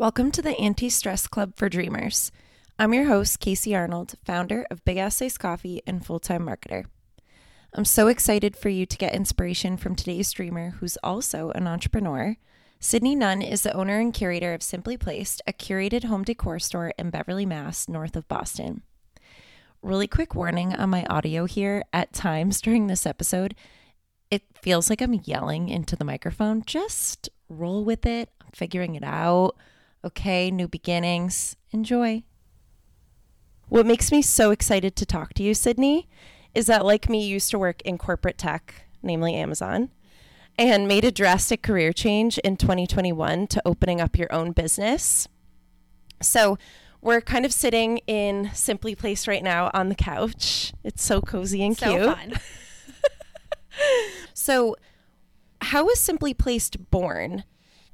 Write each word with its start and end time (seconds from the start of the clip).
Welcome 0.00 0.30
to 0.30 0.40
the 0.40 0.58
Anti 0.58 0.88
Stress 0.88 1.26
Club 1.26 1.56
for 1.56 1.68
Dreamers. 1.68 2.32
I'm 2.78 2.94
your 2.94 3.04
host, 3.04 3.38
Casey 3.38 3.76
Arnold, 3.76 4.14
founder 4.24 4.66
of 4.70 4.82
Big 4.86 4.96
Ass 4.96 5.36
Coffee 5.36 5.82
and 5.86 6.02
full 6.02 6.18
time 6.18 6.46
marketer. 6.46 6.86
I'm 7.74 7.84
so 7.84 8.08
excited 8.08 8.56
for 8.56 8.70
you 8.70 8.86
to 8.86 8.96
get 8.96 9.14
inspiration 9.14 9.76
from 9.76 9.94
today's 9.94 10.32
dreamer, 10.32 10.70
who's 10.70 10.96
also 11.04 11.50
an 11.50 11.66
entrepreneur. 11.66 12.38
Sydney 12.78 13.14
Nunn 13.14 13.42
is 13.42 13.62
the 13.62 13.74
owner 13.74 14.00
and 14.00 14.14
curator 14.14 14.54
of 14.54 14.62
Simply 14.62 14.96
Placed, 14.96 15.42
a 15.46 15.52
curated 15.52 16.04
home 16.04 16.24
decor 16.24 16.58
store 16.58 16.94
in 16.98 17.10
Beverly, 17.10 17.44
Mass, 17.44 17.86
north 17.86 18.16
of 18.16 18.26
Boston. 18.26 18.80
Really 19.82 20.06
quick 20.08 20.34
warning 20.34 20.74
on 20.74 20.88
my 20.88 21.04
audio 21.10 21.44
here. 21.44 21.84
At 21.92 22.14
times 22.14 22.62
during 22.62 22.86
this 22.86 23.04
episode, 23.04 23.54
it 24.30 24.44
feels 24.62 24.88
like 24.88 25.02
I'm 25.02 25.20
yelling 25.24 25.68
into 25.68 25.94
the 25.94 26.06
microphone. 26.06 26.62
Just 26.64 27.28
roll 27.50 27.84
with 27.84 28.06
it. 28.06 28.30
I'm 28.40 28.52
figuring 28.54 28.94
it 28.94 29.04
out. 29.04 29.56
Okay, 30.04 30.50
new 30.50 30.68
beginnings. 30.68 31.56
Enjoy. 31.72 32.22
What 33.68 33.86
makes 33.86 34.10
me 34.10 34.22
so 34.22 34.50
excited 34.50 34.96
to 34.96 35.06
talk 35.06 35.34
to 35.34 35.42
you, 35.42 35.54
Sydney, 35.54 36.08
is 36.54 36.66
that 36.66 36.84
like 36.84 37.08
me, 37.08 37.24
you 37.24 37.34
used 37.34 37.50
to 37.50 37.58
work 37.58 37.82
in 37.82 37.98
corporate 37.98 38.38
tech, 38.38 38.86
namely 39.02 39.34
Amazon, 39.34 39.90
and 40.58 40.88
made 40.88 41.04
a 41.04 41.12
drastic 41.12 41.62
career 41.62 41.92
change 41.92 42.38
in 42.38 42.56
2021 42.56 43.46
to 43.48 43.62
opening 43.64 44.00
up 44.00 44.18
your 44.18 44.32
own 44.32 44.52
business. 44.52 45.28
So, 46.20 46.58
we're 47.02 47.22
kind 47.22 47.46
of 47.46 47.52
sitting 47.52 47.98
in 48.06 48.50
Simply 48.52 48.94
Placed 48.94 49.26
right 49.26 49.42
now 49.42 49.70
on 49.72 49.88
the 49.88 49.94
couch. 49.94 50.74
It's 50.84 51.02
so 51.02 51.22
cozy 51.22 51.62
and 51.64 51.76
So 51.76 51.90
cute. 51.96 52.16
fun. 52.16 52.32
So, 54.34 54.76
how 55.62 55.84
was 55.84 55.98
Simply 55.98 56.34
Placed 56.34 56.90
born? 56.90 57.44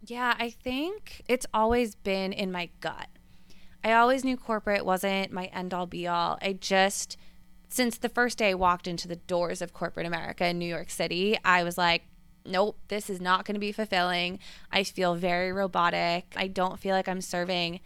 Yeah, 0.02 0.34
I 0.38 0.50
think 0.50 1.22
it's 1.28 1.46
always 1.52 1.94
been 1.94 2.32
in 2.32 2.52
my 2.52 2.70
gut. 2.80 3.08
I 3.82 3.92
always 3.92 4.24
knew 4.24 4.36
corporate 4.36 4.84
wasn't 4.84 5.32
my 5.32 5.46
end 5.46 5.72
all 5.72 5.86
be 5.86 6.06
all. 6.06 6.38
I 6.42 6.54
just, 6.54 7.16
since 7.68 7.98
the 7.98 8.08
first 8.08 8.38
day 8.38 8.50
I 8.50 8.54
walked 8.54 8.88
into 8.88 9.08
the 9.08 9.16
doors 9.16 9.62
of 9.62 9.72
corporate 9.72 10.06
America 10.06 10.46
in 10.46 10.58
New 10.58 10.66
York 10.66 10.90
City, 10.90 11.38
I 11.44 11.62
was 11.62 11.78
like, 11.78 12.02
nope, 12.44 12.78
this 12.88 13.10
is 13.10 13.20
not 13.20 13.44
going 13.44 13.54
to 13.54 13.60
be 13.60 13.72
fulfilling. 13.72 14.38
I 14.70 14.82
feel 14.84 15.14
very 15.14 15.52
robotic. 15.52 16.34
I 16.36 16.48
don't 16.48 16.78
feel 16.78 16.94
like 16.94 17.08
I'm 17.08 17.20
serving 17.20 17.80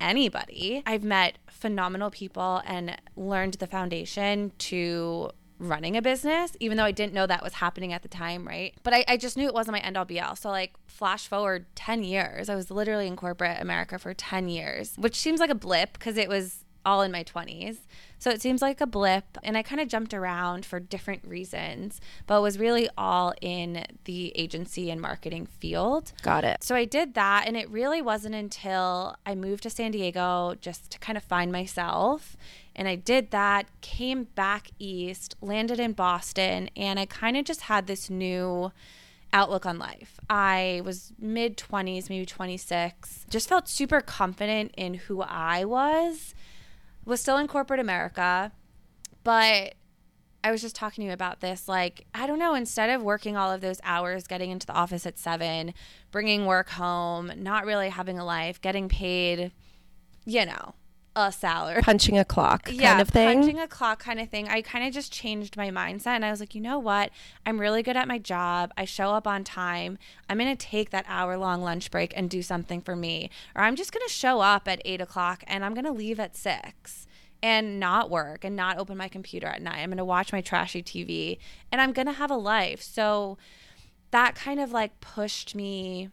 anybody. 0.00 0.82
I've 0.86 1.04
met 1.04 1.38
phenomenal 1.48 2.10
people 2.10 2.62
and 2.64 2.96
learned 3.16 3.54
the 3.54 3.66
foundation 3.66 4.52
to 4.58 5.30
running 5.58 5.96
a 5.96 6.02
business, 6.02 6.56
even 6.60 6.76
though 6.76 6.84
I 6.84 6.90
didn't 6.90 7.14
know 7.14 7.26
that 7.26 7.42
was 7.42 7.54
happening 7.54 7.92
at 7.92 8.02
the 8.02 8.08
time, 8.08 8.46
right? 8.46 8.74
But 8.82 8.94
I, 8.94 9.04
I 9.08 9.16
just 9.16 9.36
knew 9.36 9.46
it 9.46 9.54
wasn't 9.54 9.76
my 9.76 9.80
end 9.80 9.96
all 9.96 10.04
be 10.04 10.20
all. 10.20 10.36
So, 10.36 10.50
like, 10.50 10.74
flash 10.86 11.26
forward 11.28 11.66
10 11.74 12.02
years, 12.02 12.48
I 12.48 12.54
was 12.54 12.70
literally 12.70 13.06
in 13.06 13.16
corporate 13.16 13.60
America 13.60 13.98
for 13.98 14.14
10 14.14 14.48
years, 14.48 14.94
which 14.96 15.16
seems 15.16 15.40
like 15.40 15.50
a 15.50 15.54
blip 15.54 15.92
because 15.94 16.16
it 16.16 16.28
was 16.28 16.64
all 16.84 17.02
in 17.02 17.10
my 17.10 17.24
20s. 17.24 17.78
So 18.18 18.30
it 18.30 18.40
seems 18.40 18.62
like 18.62 18.80
a 18.80 18.86
blip. 18.86 19.24
And 19.42 19.56
I 19.56 19.62
kind 19.62 19.80
of 19.80 19.88
jumped 19.88 20.14
around 20.14 20.64
for 20.64 20.80
different 20.80 21.24
reasons, 21.26 22.00
but 22.26 22.42
was 22.42 22.58
really 22.58 22.88
all 22.96 23.34
in 23.40 23.84
the 24.04 24.32
agency 24.36 24.90
and 24.90 25.00
marketing 25.00 25.46
field. 25.46 26.12
Got 26.22 26.44
it. 26.44 26.62
So 26.62 26.74
I 26.74 26.84
did 26.84 27.14
that, 27.14 27.44
and 27.46 27.56
it 27.56 27.68
really 27.70 28.00
wasn't 28.00 28.34
until 28.34 29.16
I 29.26 29.34
moved 29.34 29.62
to 29.64 29.70
San 29.70 29.90
Diego 29.90 30.54
just 30.60 30.90
to 30.92 30.98
kind 30.98 31.16
of 31.16 31.24
find 31.24 31.52
myself. 31.52 32.36
And 32.76 32.88
I 32.88 32.96
did 32.96 33.30
that, 33.30 33.66
came 33.80 34.24
back 34.24 34.70
east, 34.78 35.36
landed 35.40 35.78
in 35.78 35.92
Boston, 35.92 36.70
and 36.76 36.98
I 36.98 37.06
kind 37.06 37.36
of 37.36 37.44
just 37.44 37.62
had 37.62 37.86
this 37.86 38.10
new 38.10 38.72
outlook 39.32 39.66
on 39.66 39.78
life. 39.78 40.18
I 40.30 40.80
was 40.84 41.12
mid 41.18 41.56
20s, 41.56 42.08
maybe 42.08 42.26
26, 42.26 43.26
just 43.28 43.48
felt 43.48 43.68
super 43.68 44.00
confident 44.00 44.72
in 44.76 44.94
who 44.94 45.22
I 45.22 45.64
was. 45.64 46.34
Was 47.04 47.20
still 47.20 47.36
in 47.36 47.48
corporate 47.48 47.80
America, 47.80 48.50
but 49.24 49.74
I 50.42 50.50
was 50.50 50.60
just 50.60 50.76
talking 50.76 51.02
to 51.02 51.06
you 51.06 51.12
about 51.12 51.40
this. 51.40 51.68
Like, 51.68 52.06
I 52.14 52.26
don't 52.26 52.38
know, 52.38 52.54
instead 52.54 52.90
of 52.90 53.02
working 53.02 53.36
all 53.36 53.50
of 53.50 53.62
those 53.62 53.80
hours, 53.82 54.26
getting 54.26 54.50
into 54.50 54.66
the 54.66 54.74
office 54.74 55.06
at 55.06 55.18
seven, 55.18 55.74
bringing 56.10 56.44
work 56.44 56.70
home, 56.70 57.32
not 57.36 57.64
really 57.64 57.88
having 57.88 58.18
a 58.18 58.24
life, 58.24 58.60
getting 58.60 58.88
paid, 58.88 59.52
you 60.26 60.44
know, 60.44 60.74
a 61.16 61.30
salary. 61.30 61.80
Punching 61.82 62.18
a 62.18 62.24
clock 62.24 62.68
Yeah, 62.72 62.90
kind 62.92 63.02
of 63.02 63.08
thing. 63.08 63.38
punching 63.40 63.58
a 63.60 63.68
clock 63.68 64.00
kind 64.00 64.18
of 64.18 64.28
thing. 64.28 64.48
I 64.48 64.62
kind 64.62 64.86
of 64.86 64.92
just 64.92 65.12
changed 65.12 65.56
my 65.56 65.70
mindset 65.70 66.08
and 66.08 66.24
I 66.24 66.30
was 66.30 66.40
like, 66.40 66.54
you 66.54 66.60
know 66.60 66.78
what? 66.78 67.10
I'm 67.46 67.60
really 67.60 67.82
good 67.82 67.96
at 67.96 68.08
my 68.08 68.18
job. 68.18 68.72
I 68.76 68.84
show 68.84 69.10
up 69.10 69.26
on 69.26 69.44
time. 69.44 69.98
I'm 70.28 70.38
going 70.38 70.54
to 70.54 70.66
take 70.66 70.90
that 70.90 71.04
hour 71.08 71.36
long 71.36 71.62
lunch 71.62 71.90
break 71.90 72.12
and 72.16 72.28
do 72.28 72.42
something 72.42 72.80
for 72.80 72.96
me. 72.96 73.30
Or 73.54 73.62
I'm 73.62 73.76
just 73.76 73.92
going 73.92 74.06
to 74.06 74.12
show 74.12 74.40
up 74.40 74.66
at 74.66 74.82
eight 74.84 75.00
o'clock 75.00 75.44
and 75.46 75.64
I'm 75.64 75.74
going 75.74 75.84
to 75.84 75.92
leave 75.92 76.18
at 76.18 76.36
six 76.36 77.06
and 77.42 77.78
not 77.78 78.10
work 78.10 78.42
and 78.44 78.56
not 78.56 78.78
open 78.78 78.96
my 78.96 79.08
computer 79.08 79.46
at 79.46 79.62
night. 79.62 79.78
I'm 79.78 79.90
going 79.90 79.98
to 79.98 80.04
watch 80.04 80.32
my 80.32 80.40
trashy 80.40 80.82
TV 80.82 81.38
and 81.70 81.80
I'm 81.80 81.92
going 81.92 82.06
to 82.06 82.12
have 82.12 82.30
a 82.30 82.36
life. 82.36 82.82
So 82.82 83.38
that 84.10 84.34
kind 84.34 84.58
of 84.60 84.72
like 84.72 85.00
pushed 85.00 85.54
me, 85.54 86.08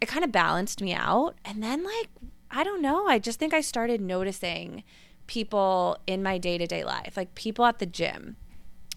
it 0.00 0.06
kind 0.06 0.24
of 0.24 0.30
balanced 0.30 0.82
me 0.82 0.92
out. 0.92 1.34
And 1.44 1.62
then, 1.62 1.82
like, 1.84 2.08
I 2.50 2.64
don't 2.64 2.82
know, 2.82 3.06
I 3.06 3.18
just 3.18 3.38
think 3.38 3.54
I 3.54 3.60
started 3.60 4.00
noticing 4.00 4.82
people 5.26 5.98
in 6.06 6.22
my 6.22 6.38
day 6.38 6.58
to 6.58 6.66
day 6.66 6.84
life, 6.84 7.16
like 7.16 7.34
people 7.34 7.64
at 7.64 7.78
the 7.78 7.86
gym. 7.86 8.36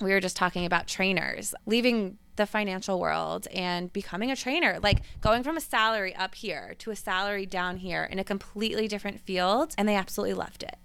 We 0.02 0.12
were 0.12 0.19
just 0.19 0.36
talking 0.36 0.66
about 0.66 0.88
trainers 0.88 1.53
leaving 1.66 2.18
the 2.36 2.47
financial 2.47 3.00
world 3.00 3.47
and 3.53 3.94
becoming 3.94 4.31
a 4.31 4.36
trainer, 4.36 4.80
like 4.81 5.03
going 5.22 5.44
from 5.44 5.56
a 5.58 5.62
salary 5.62 6.16
up 6.16 6.34
here 6.36 6.74
to 6.80 6.92
a 6.92 6.96
salary 6.96 7.46
down 7.46 7.78
here 7.78 8.03
in 8.03 8.18
a 8.18 8.24
completely 8.24 8.88
different 8.88 9.19
field. 9.19 9.75
And 9.78 9.88
they 9.88 9.96
absolutely 9.96 10.34
loved 10.34 10.63
it. 10.63 10.78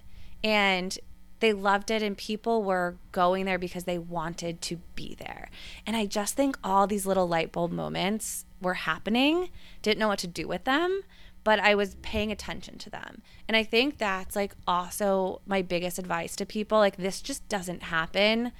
And 0.44 0.98
they 1.40 1.52
loved 1.52 1.90
it, 1.90 2.02
and 2.02 2.16
people 2.16 2.62
were 2.64 2.96
going 3.12 3.44
there 3.44 3.58
because 3.58 3.84
they 3.84 3.98
wanted 3.98 4.60
to 4.62 4.78
be 4.94 5.14
there. 5.18 5.50
And 5.86 5.96
I 5.96 6.04
just 6.06 6.34
think 6.34 6.58
all 6.64 6.86
these 6.86 7.06
little 7.06 7.28
light 7.28 7.52
bulb 7.52 7.70
moments 7.70 8.44
were 8.60 8.74
happening, 8.74 9.48
didn't 9.80 9.98
know 9.98 10.08
what 10.08 10.18
to 10.20 10.26
do 10.26 10.48
with 10.48 10.64
them, 10.64 11.02
but 11.48 11.60
I 11.60 11.74
was 11.74 11.94
paying 12.02 12.30
attention 12.30 12.76
to 12.76 12.90
them. 12.90 13.22
And 13.48 13.56
I 13.56 13.64
think 13.64 13.96
that's 13.96 14.36
like 14.36 14.54
also 14.66 15.40
my 15.46 15.62
biggest 15.62 15.98
advice 15.98 16.36
to 16.36 16.44
people 16.44 16.76
like, 16.76 16.98
this 16.98 17.22
just 17.22 17.48
doesn't 17.48 17.84
happen 17.84 18.52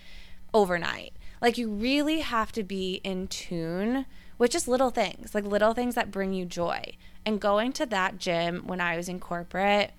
overnight. 0.55 1.13
Like, 1.43 1.59
you 1.59 1.69
really 1.69 2.21
have 2.21 2.51
to 2.53 2.63
be 2.63 3.03
in 3.05 3.29
tune 3.29 4.07
with 4.39 4.53
just 4.53 4.69
little 4.69 4.89
things, 4.89 5.35
like 5.35 5.45
little 5.45 5.75
things 5.75 5.97
that 5.97 6.11
bring 6.11 6.33
you 6.33 6.47
joy. 6.47 6.95
And 7.27 7.39
going 7.39 7.75
to 7.75 7.85
that 7.85 8.17
gym 8.17 8.67
when 8.67 8.81
I 8.81 8.97
was 8.97 9.07
in 9.07 9.21
corporate 9.21 9.91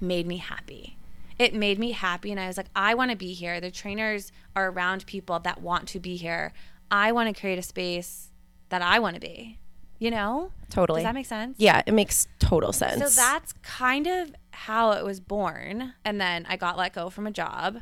made 0.00 0.28
me 0.28 0.36
happy. 0.36 0.96
It 1.36 1.52
made 1.52 1.80
me 1.80 1.90
happy. 1.90 2.30
And 2.30 2.38
I 2.38 2.46
was 2.46 2.56
like, 2.56 2.68
I 2.76 2.94
want 2.94 3.10
to 3.10 3.16
be 3.16 3.32
here. 3.32 3.60
The 3.60 3.72
trainers 3.72 4.30
are 4.54 4.70
around 4.70 5.04
people 5.06 5.40
that 5.40 5.60
want 5.60 5.88
to 5.88 5.98
be 5.98 6.14
here. 6.14 6.52
I 6.92 7.10
want 7.10 7.34
to 7.34 7.40
create 7.40 7.58
a 7.58 7.62
space 7.62 8.30
that 8.68 8.82
I 8.82 9.00
want 9.00 9.14
to 9.16 9.20
be, 9.20 9.58
you 10.04 10.10
know? 10.10 10.52
Totally. 10.68 11.00
Does 11.00 11.08
that 11.08 11.14
make 11.14 11.26
sense? 11.26 11.56
Yeah, 11.58 11.82
it 11.86 11.94
makes 11.94 12.28
total 12.38 12.72
sense. 12.72 13.02
So 13.02 13.08
that's 13.08 13.54
kind 13.62 14.06
of 14.06 14.34
how 14.50 14.92
it 14.92 15.02
was 15.02 15.18
born. 15.18 15.94
And 16.04 16.20
then 16.20 16.44
I 16.46 16.56
got 16.56 16.76
let 16.76 16.92
go 16.92 17.08
from 17.08 17.26
a 17.26 17.30
job. 17.30 17.78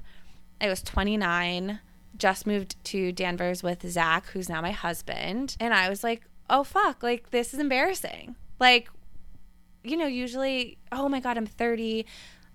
I 0.60 0.68
was 0.68 0.82
29, 0.82 1.80
just 2.16 2.46
moved 2.46 2.76
to 2.84 3.10
Danvers 3.10 3.64
with 3.64 3.84
Zach, 3.90 4.26
who's 4.28 4.48
now 4.48 4.60
my 4.60 4.70
husband. 4.70 5.56
And 5.58 5.74
I 5.74 5.88
was 5.88 6.04
like, 6.04 6.22
oh, 6.48 6.62
fuck, 6.62 7.02
like 7.02 7.30
this 7.30 7.52
is 7.52 7.58
embarrassing. 7.58 8.36
Like, 8.60 8.88
you 9.82 9.96
know, 9.96 10.06
usually, 10.06 10.78
oh 10.92 11.08
my 11.08 11.18
God, 11.18 11.36
I'm 11.36 11.46
30. 11.46 12.06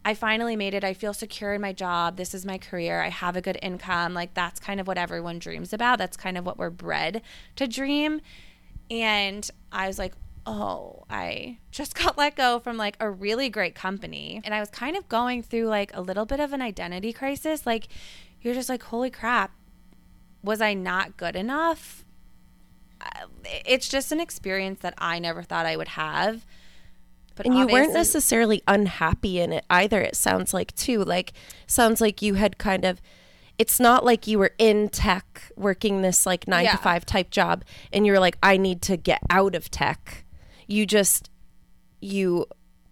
I 0.06 0.13
finally 0.13 0.56
made 0.56 0.73
it. 0.73 0.85
I 0.85 0.94
feel 0.94 1.13
secure 1.13 1.53
in 1.53 1.59
my 1.59 1.73
job. 1.73 2.16
This 2.16 2.33
is 2.33 2.45
my 2.45 2.57
career. 2.57 3.01
I 3.01 3.09
have 3.09 3.35
a 3.35 3.41
good 3.41 3.59
income. 3.61 4.13
Like, 4.13 4.33
that's 4.33 4.61
kind 4.61 4.79
of 4.79 4.88
what 4.88 4.97
everyone 4.97 5.39
dreams 5.39 5.73
about. 5.73 5.97
That's 5.97 6.16
kind 6.16 6.38
of 6.38 6.45
what 6.45 6.57
we're 6.57 6.69
bred 6.69 7.22
to 7.57 7.67
dream. 7.67 8.22
And 8.90 9.50
I 9.72 9.88
was 9.88 10.00
like, 10.00 10.14
oh, 10.46 11.03
I 11.09 11.58
just 11.72 11.96
got 12.02 12.18
let 12.18 12.36
go 12.36 12.59
from 12.59 12.78
like 12.78 12.98
a 13.00 13.10
really 13.10 13.50
great 13.50 13.75
company. 13.75 14.42
And 14.44 14.54
I 14.54 14.60
was 14.60 14.69
kind 14.69 14.95
of 14.95 15.07
going 15.10 15.44
through 15.44 15.68
like 15.68 15.92
a 15.94 16.01
little 16.01 16.25
bit 16.25 16.39
of 16.39 16.54
an 16.54 16.62
identity 16.62 17.13
crisis. 17.13 17.66
Like, 17.66 17.88
you're 18.42 18.54
just 18.54 18.69
like, 18.69 18.84
holy 18.84 19.10
crap, 19.10 19.51
was 20.44 20.62
I 20.62 20.74
not 20.74 21.18
good 21.18 21.36
enough? 21.36 22.06
Uh, 23.01 23.28
It's 23.66 23.89
just 23.89 24.12
an 24.12 24.19
experience 24.19 24.80
that 24.80 24.94
I 24.98 25.19
never 25.19 25.44
thought 25.44 25.66
I 25.66 25.75
would 25.75 25.90
have. 25.90 26.45
But 27.36 27.45
and 27.45 27.56
you 27.56 27.68
weren't 27.68 27.94
necessarily 27.94 28.63
unhappy 28.68 29.40
in 29.40 29.54
it 29.54 29.63
either 29.69 30.01
it 30.01 30.16
sounds 30.16 30.56
like 30.56 30.75
too 30.75 31.04
like 31.04 31.33
sounds 31.68 32.01
like 32.01 32.19
you 32.19 32.33
had 32.33 32.57
kind 32.57 32.83
of 32.83 33.00
it's 33.59 33.80
not 33.80 34.06
like 34.06 34.27
you 34.27 34.38
were 34.39 34.54
in 34.57 34.88
tech 34.89 35.51
working 35.56 36.01
this 36.01 36.25
like 36.25 36.48
9 36.48 36.63
Yeah. 36.63 36.71
to 36.74 36.77
5 36.77 37.06
type 37.06 37.30
job 37.31 37.63
and 37.92 38.06
you 38.06 38.12
were 38.12 38.19
like 38.19 38.38
I 38.44 38.57
need 38.57 38.81
to 38.83 38.98
get 38.98 39.19
out 39.30 39.56
of 39.56 39.71
tech 39.71 40.25
you 40.68 40.86
just 40.86 41.30
you 42.00 42.45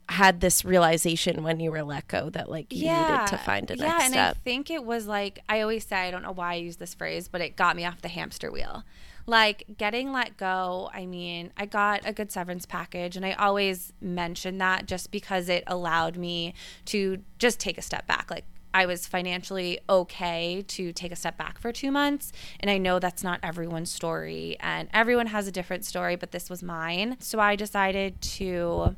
had 0.09 0.39
this 0.39 0.63
realization 0.63 1.41
when 1.43 1.59
you 1.59 1.71
were 1.71 1.83
let 1.83 2.07
go 2.07 2.29
that 2.29 2.49
like 2.49 2.71
you 2.71 2.83
needed 2.91 3.27
to 3.27 3.37
find 3.37 3.69
a 3.71 3.77
yeah, 3.77 3.87
next 3.87 4.05
and 4.05 4.15
I 4.15 4.33
think 4.33 4.69
it 4.69 4.83
was 4.85 5.07
like 5.07 5.39
I 5.49 5.61
always 5.61 5.85
say 5.85 5.95
I 5.97 6.11
don't 6.11 6.21
know 6.21 6.31
why 6.31 6.51
I 6.53 6.55
use 6.55 6.75
this 6.77 6.93
phrase, 6.93 7.27
but 7.27 7.41
it 7.41 7.55
got 7.55 7.75
me 7.75 7.85
off 7.85 8.01
the 8.01 8.07
hamster 8.07 8.51
wheel. 8.51 8.83
Like 9.27 9.63
getting 9.79 10.11
let 10.11 10.37
go, 10.37 10.91
I 10.93 11.07
mean, 11.07 11.51
I 11.57 11.65
got 11.65 12.01
a 12.05 12.13
good 12.13 12.31
severance 12.31 12.67
package, 12.67 13.17
and 13.17 13.25
I 13.25 13.31
always 13.33 13.91
mention 13.99 14.59
that 14.59 14.85
just 14.85 15.09
because 15.09 15.49
it 15.49 15.63
allowed 15.65 16.15
me 16.17 16.53
to 16.85 17.23
just 17.39 17.59
take 17.59 17.79
a 17.79 17.81
step 17.81 18.05
back. 18.05 18.29
Like, 18.29 18.45
I 18.75 18.85
was 18.85 19.07
financially 19.07 19.79
okay 19.89 20.61
to 20.67 20.91
take 20.91 21.13
a 21.13 21.15
step 21.15 21.37
back 21.37 21.57
for 21.59 21.71
two 21.71 21.91
months. 21.91 22.33
And 22.59 22.69
I 22.69 22.77
know 22.77 22.99
that's 22.99 23.23
not 23.23 23.39
everyone's 23.41 23.89
story, 23.89 24.57
and 24.59 24.89
everyone 24.93 25.27
has 25.27 25.47
a 25.47 25.51
different 25.51 25.85
story, 25.85 26.17
but 26.17 26.31
this 26.33 26.49
was 26.49 26.61
mine. 26.61 27.15
So 27.19 27.39
I 27.39 27.55
decided 27.55 28.21
to 28.21 28.97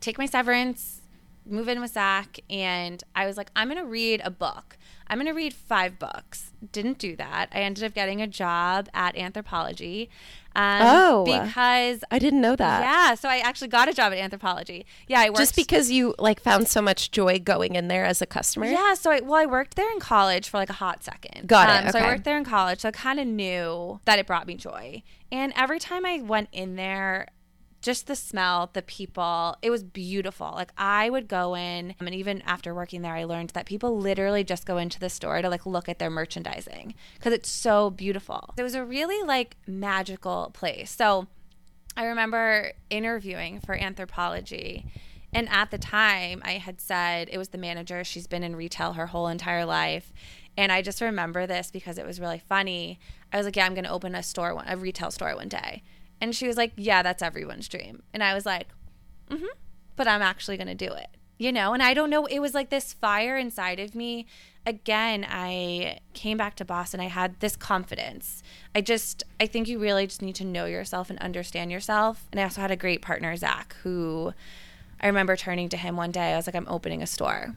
take 0.00 0.18
my 0.18 0.26
severance, 0.26 0.99
move 1.46 1.68
in 1.68 1.80
with 1.80 1.92
Zach, 1.92 2.38
and 2.48 3.02
I 3.14 3.26
was 3.26 3.36
like, 3.36 3.50
I'm 3.56 3.68
going 3.68 3.80
to 3.80 3.86
read 3.86 4.20
a 4.24 4.30
book. 4.30 4.76
I'm 5.08 5.16
going 5.18 5.26
to 5.26 5.32
read 5.32 5.52
five 5.52 5.98
books. 5.98 6.52
Didn't 6.72 6.98
do 6.98 7.16
that. 7.16 7.48
I 7.52 7.60
ended 7.62 7.82
up 7.82 7.94
getting 7.94 8.22
a 8.22 8.26
job 8.28 8.88
at 8.94 9.16
Anthropologie. 9.16 10.08
Um, 10.54 10.80
Oh. 10.82 11.24
because 11.24 12.02
I 12.10 12.18
didn't 12.18 12.40
know 12.40 12.56
that. 12.56 12.82
yeah, 12.82 13.14
so 13.14 13.28
I 13.28 13.38
actually 13.38 13.68
got 13.68 13.88
a 13.88 13.92
job 13.92 14.12
at 14.12 14.30
Anthropologie. 14.30 14.84
Yeah, 15.08 15.20
I 15.20 15.30
worked 15.30 15.38
Just 15.38 15.56
because 15.56 15.90
you 15.90 16.14
like 16.18 16.40
found 16.40 16.68
so 16.68 16.82
much 16.82 17.10
joy 17.12 17.38
going 17.38 17.74
in 17.76 17.88
there 17.88 18.04
as 18.04 18.20
a 18.20 18.26
customer. 18.26 18.66
Yeah, 18.66 18.94
so 18.94 19.10
I 19.12 19.20
well, 19.20 19.34
I 19.40 19.46
worked 19.46 19.76
there 19.76 19.90
in 19.92 20.00
college 20.00 20.48
for 20.48 20.58
like 20.58 20.70
a 20.70 20.74
hot 20.74 21.02
second. 21.04 21.46
Got 21.48 21.68
it, 21.70 21.86
Um, 21.86 21.92
So. 21.92 21.98
I 22.00 22.06
worked 22.08 22.24
there 22.24 22.36
in 22.36 22.44
college, 22.44 22.80
so 22.80 22.88
I 22.88 22.92
kind 22.92 23.20
of 23.20 23.26
knew 23.28 24.00
that 24.06 24.18
it 24.18 24.26
brought 24.26 24.46
me 24.46 24.54
joy. 24.56 25.02
And 25.32 25.52
every 25.56 25.78
time 25.78 26.04
I 26.04 26.20
went 26.20 26.48
in 26.52 26.74
there, 26.76 27.28
just 27.80 28.06
the 28.06 28.16
smell, 28.16 28.70
the 28.72 28.82
people, 28.82 29.56
it 29.62 29.70
was 29.70 29.82
beautiful. 29.82 30.52
Like 30.54 30.72
I 30.76 31.08
would 31.08 31.28
go 31.28 31.54
in, 31.54 31.94
um, 32.00 32.06
and 32.06 32.14
even 32.14 32.42
after 32.42 32.74
working 32.74 33.02
there, 33.02 33.14
I 33.14 33.24
learned 33.24 33.50
that 33.50 33.66
people 33.66 33.98
literally 33.98 34.44
just 34.44 34.66
go 34.66 34.76
into 34.76 35.00
the 35.00 35.08
store 35.08 35.40
to 35.40 35.48
like 35.48 35.64
look 35.64 35.88
at 35.88 35.98
their 35.98 36.10
merchandising 36.10 36.94
because 37.14 37.32
it's 37.32 37.50
so 37.50 37.90
beautiful. 37.90 38.52
It 38.56 38.62
was 38.62 38.74
a 38.74 38.84
really 38.84 39.26
like 39.26 39.56
magical 39.66 40.50
place. 40.52 40.90
So 40.90 41.26
I 41.96 42.04
remember 42.04 42.72
interviewing 42.90 43.60
for 43.60 43.76
Anthropologie. 43.76 44.84
And 45.32 45.48
at 45.48 45.70
the 45.70 45.78
time, 45.78 46.42
I 46.44 46.52
had 46.52 46.80
said 46.80 47.28
it 47.30 47.38
was 47.38 47.50
the 47.50 47.58
manager. 47.58 48.02
She's 48.02 48.26
been 48.26 48.42
in 48.42 48.56
retail 48.56 48.94
her 48.94 49.06
whole 49.06 49.28
entire 49.28 49.64
life. 49.64 50.12
And 50.56 50.72
I 50.72 50.82
just 50.82 51.00
remember 51.00 51.46
this 51.46 51.70
because 51.70 51.98
it 51.98 52.06
was 52.06 52.20
really 52.20 52.42
funny. 52.48 52.98
I 53.32 53.36
was 53.36 53.46
like, 53.46 53.56
Yeah, 53.56 53.64
I'm 53.64 53.74
going 53.74 53.84
to 53.84 53.90
open 53.90 54.14
a 54.14 54.22
store, 54.22 54.62
a 54.66 54.76
retail 54.76 55.10
store 55.10 55.34
one 55.36 55.48
day. 55.48 55.82
And 56.20 56.34
she 56.34 56.46
was 56.46 56.56
like, 56.56 56.72
Yeah, 56.76 57.02
that's 57.02 57.22
everyone's 57.22 57.68
dream. 57.68 58.02
And 58.12 58.22
I 58.22 58.34
was 58.34 58.46
like, 58.46 58.68
Mm 59.30 59.40
hmm. 59.40 59.46
But 59.96 60.08
I'm 60.08 60.22
actually 60.22 60.56
going 60.56 60.66
to 60.66 60.74
do 60.74 60.92
it, 60.92 61.08
you 61.38 61.52
know? 61.52 61.74
And 61.74 61.82
I 61.82 61.92
don't 61.92 62.08
know. 62.08 62.24
It 62.26 62.38
was 62.38 62.54
like 62.54 62.70
this 62.70 62.92
fire 62.92 63.36
inside 63.36 63.78
of 63.78 63.94
me. 63.94 64.26
Again, 64.64 65.26
I 65.28 65.98
came 66.14 66.38
back 66.38 66.56
to 66.56 66.64
Boston. 66.64 67.00
I 67.00 67.08
had 67.08 67.38
this 67.40 67.54
confidence. 67.54 68.42
I 68.74 68.80
just, 68.80 69.24
I 69.38 69.46
think 69.46 69.68
you 69.68 69.78
really 69.78 70.06
just 70.06 70.22
need 70.22 70.36
to 70.36 70.44
know 70.44 70.64
yourself 70.64 71.10
and 71.10 71.18
understand 71.18 71.70
yourself. 71.70 72.26
And 72.32 72.40
I 72.40 72.44
also 72.44 72.62
had 72.62 72.70
a 72.70 72.76
great 72.76 73.02
partner, 73.02 73.36
Zach, 73.36 73.76
who 73.82 74.32
I 75.00 75.06
remember 75.06 75.36
turning 75.36 75.68
to 75.70 75.76
him 75.76 75.96
one 75.96 76.10
day. 76.10 76.32
I 76.32 76.36
was 76.36 76.46
like, 76.46 76.56
I'm 76.56 76.68
opening 76.68 77.02
a 77.02 77.06
store. 77.06 77.54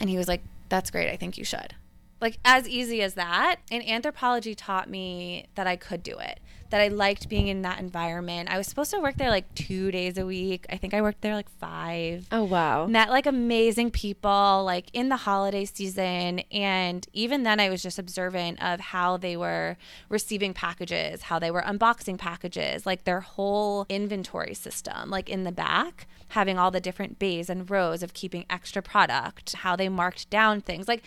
And 0.00 0.10
he 0.10 0.16
was 0.16 0.28
like, 0.28 0.42
That's 0.68 0.90
great. 0.90 1.10
I 1.10 1.16
think 1.16 1.38
you 1.38 1.44
should. 1.44 1.74
Like, 2.20 2.38
as 2.44 2.68
easy 2.68 3.02
as 3.02 3.14
that. 3.14 3.56
And 3.70 3.82
Anthropologie 3.82 4.54
taught 4.56 4.88
me 4.88 5.46
that 5.54 5.66
I 5.66 5.76
could 5.76 6.02
do 6.02 6.18
it, 6.18 6.40
that 6.70 6.80
I 6.80 6.88
liked 6.88 7.28
being 7.28 7.48
in 7.48 7.62
that 7.62 7.78
environment. 7.80 8.48
I 8.50 8.58
was 8.58 8.66
supposed 8.66 8.90
to 8.92 9.00
work 9.00 9.16
there 9.16 9.30
like 9.30 9.52
two 9.54 9.90
days 9.90 10.18
a 10.18 10.26
week. 10.26 10.66
I 10.70 10.76
think 10.76 10.94
I 10.94 11.02
worked 11.02 11.20
there 11.22 11.34
like 11.34 11.48
five 11.58 12.26
Oh 12.32 12.44
wow. 12.44 12.86
met 12.86 13.10
like 13.10 13.26
amazing 13.26 13.90
people 13.90 14.62
like 14.64 14.86
in 14.92 15.08
the 15.08 15.16
holiday 15.16 15.64
season 15.64 16.40
and 16.50 17.06
even 17.12 17.42
then 17.42 17.60
i 17.60 17.68
was 17.68 17.82
just 17.82 17.98
observant 17.98 18.62
of 18.62 18.80
how 18.80 19.16
they 19.16 19.36
were 19.36 19.76
receiving 20.08 20.52
packages 20.54 21.22
how 21.22 21.38
they 21.38 21.50
were 21.50 21.62
unboxing 21.62 22.18
packages 22.18 22.86
like 22.86 23.04
their 23.04 23.20
whole 23.20 23.86
inventory 23.88 24.54
system 24.54 25.10
like 25.10 25.28
in 25.28 25.44
the 25.44 25.52
back 25.52 26.06
having 26.28 26.58
all 26.58 26.70
the 26.70 26.80
different 26.80 27.18
bays 27.18 27.48
and 27.50 27.70
rows 27.70 28.02
of 28.02 28.12
keeping 28.14 28.44
extra 28.50 28.82
product 28.82 29.52
how 29.56 29.76
they 29.76 29.88
marked 29.88 30.28
down 30.30 30.60
things 30.60 30.88
like 30.88 31.02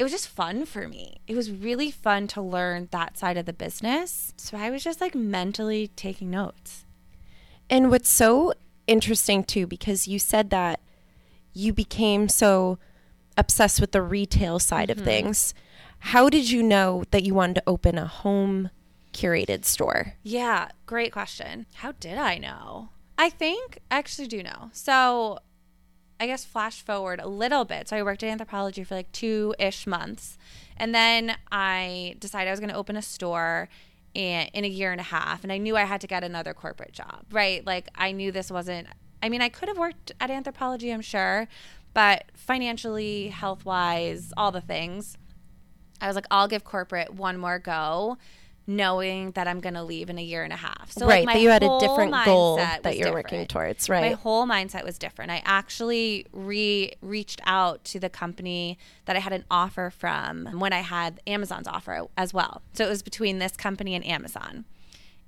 it 0.00 0.02
was 0.02 0.12
just 0.12 0.28
fun 0.28 0.64
for 0.64 0.88
me. 0.88 1.20
It 1.26 1.36
was 1.36 1.50
really 1.50 1.90
fun 1.90 2.26
to 2.28 2.40
learn 2.40 2.88
that 2.90 3.18
side 3.18 3.36
of 3.36 3.44
the 3.44 3.52
business. 3.52 4.32
So 4.38 4.56
I 4.56 4.70
was 4.70 4.82
just 4.82 4.98
like 4.98 5.14
mentally 5.14 5.88
taking 5.94 6.30
notes. 6.30 6.86
And 7.68 7.90
what's 7.90 8.08
so 8.08 8.54
interesting 8.86 9.44
too, 9.44 9.66
because 9.66 10.08
you 10.08 10.18
said 10.18 10.48
that 10.48 10.80
you 11.52 11.74
became 11.74 12.30
so 12.30 12.78
obsessed 13.36 13.78
with 13.78 13.92
the 13.92 14.00
retail 14.00 14.58
side 14.58 14.88
Mm-hmm. 14.88 15.00
of 15.00 15.04
things. 15.04 15.52
How 15.98 16.30
did 16.30 16.50
you 16.50 16.62
know 16.62 17.04
that 17.10 17.22
you 17.24 17.34
wanted 17.34 17.56
to 17.56 17.62
open 17.66 17.98
a 17.98 18.06
home 18.06 18.70
curated 19.12 19.66
store? 19.66 20.14
Yeah, 20.22 20.68
great 20.86 21.12
question. 21.12 21.66
How 21.74 21.92
did 21.92 22.16
I 22.16 22.38
know? 22.38 22.88
I 23.18 23.28
think 23.28 23.80
I 23.90 23.98
actually 23.98 24.28
do 24.28 24.42
know. 24.42 24.70
So 24.72 25.40
I 26.20 26.26
guess 26.26 26.44
flash 26.44 26.82
forward 26.82 27.18
a 27.18 27.26
little 27.26 27.64
bit. 27.64 27.88
So 27.88 27.96
I 27.96 28.02
worked 28.02 28.22
at 28.22 28.38
Anthropologie 28.38 28.86
for 28.86 28.94
like 28.94 29.10
two 29.10 29.54
ish 29.58 29.86
months. 29.86 30.36
And 30.76 30.94
then 30.94 31.36
I 31.50 32.16
decided 32.20 32.48
I 32.48 32.52
was 32.52 32.60
going 32.60 32.70
to 32.70 32.76
open 32.76 32.96
a 32.96 33.02
store 33.02 33.70
in, 34.12 34.64
a 34.64 34.68
year 34.68 34.92
and 34.92 35.00
a 35.00 35.04
half. 35.04 35.42
And 35.42 35.52
I 35.52 35.56
knew 35.56 35.76
I 35.76 35.84
had 35.84 36.00
to 36.02 36.06
get 36.06 36.22
another 36.22 36.52
corporate 36.52 36.92
job, 36.92 37.24
right? 37.32 37.64
Like 37.66 37.88
I 37.94 38.12
knew 38.12 38.30
this 38.30 38.50
wasn't, 38.50 38.88
I 39.22 39.30
mean, 39.30 39.40
I 39.40 39.48
could 39.48 39.68
have 39.68 39.78
worked 39.78 40.12
at 40.20 40.30
Anthropologie, 40.30 40.92
I'm 40.92 41.00
sure, 41.00 41.48
but 41.94 42.24
financially, 42.34 43.28
health 43.28 43.64
wise, 43.64 44.32
all 44.36 44.52
the 44.52 44.60
things. 44.60 45.16
I 46.00 46.06
was 46.06 46.16
like, 46.16 46.26
I'll 46.30 46.48
give 46.48 46.64
corporate 46.64 47.14
one 47.14 47.38
more 47.38 47.58
go, 47.58 48.18
knowing 48.70 49.32
that 49.32 49.48
I'm 49.48 49.58
going 49.58 49.74
to 49.74 49.82
leave 49.82 50.10
in 50.10 50.18
a 50.18 50.22
year 50.22 50.44
and 50.44 50.52
a 50.52 50.56
half. 50.56 50.92
So, 50.92 51.06
like, 51.06 51.10
right, 51.10 51.26
my 51.26 51.34
that 51.34 51.40
you 51.40 51.48
had 51.50 51.62
a 51.64 51.78
different 51.80 52.14
goal 52.24 52.56
that 52.56 52.96
you're 52.96 53.12
working 53.12 53.44
towards, 53.46 53.88
right? 53.88 54.12
My 54.12 54.16
whole 54.16 54.46
mindset 54.46 54.84
was 54.84 54.96
different. 54.96 55.32
I 55.32 55.42
actually 55.44 56.26
re 56.32 56.92
reached 57.02 57.40
out 57.44 57.84
to 57.86 57.98
the 57.98 58.08
company 58.08 58.78
that 59.06 59.16
I 59.16 59.18
had 59.18 59.32
an 59.32 59.44
offer 59.50 59.90
from 59.90 60.46
when 60.60 60.72
I 60.72 60.80
had 60.80 61.20
Amazon's 61.26 61.66
offer 61.66 62.06
as 62.16 62.32
well. 62.32 62.62
So 62.72 62.86
it 62.86 62.88
was 62.88 63.02
between 63.02 63.40
this 63.40 63.56
company 63.56 63.94
and 63.94 64.06
Amazon. 64.06 64.64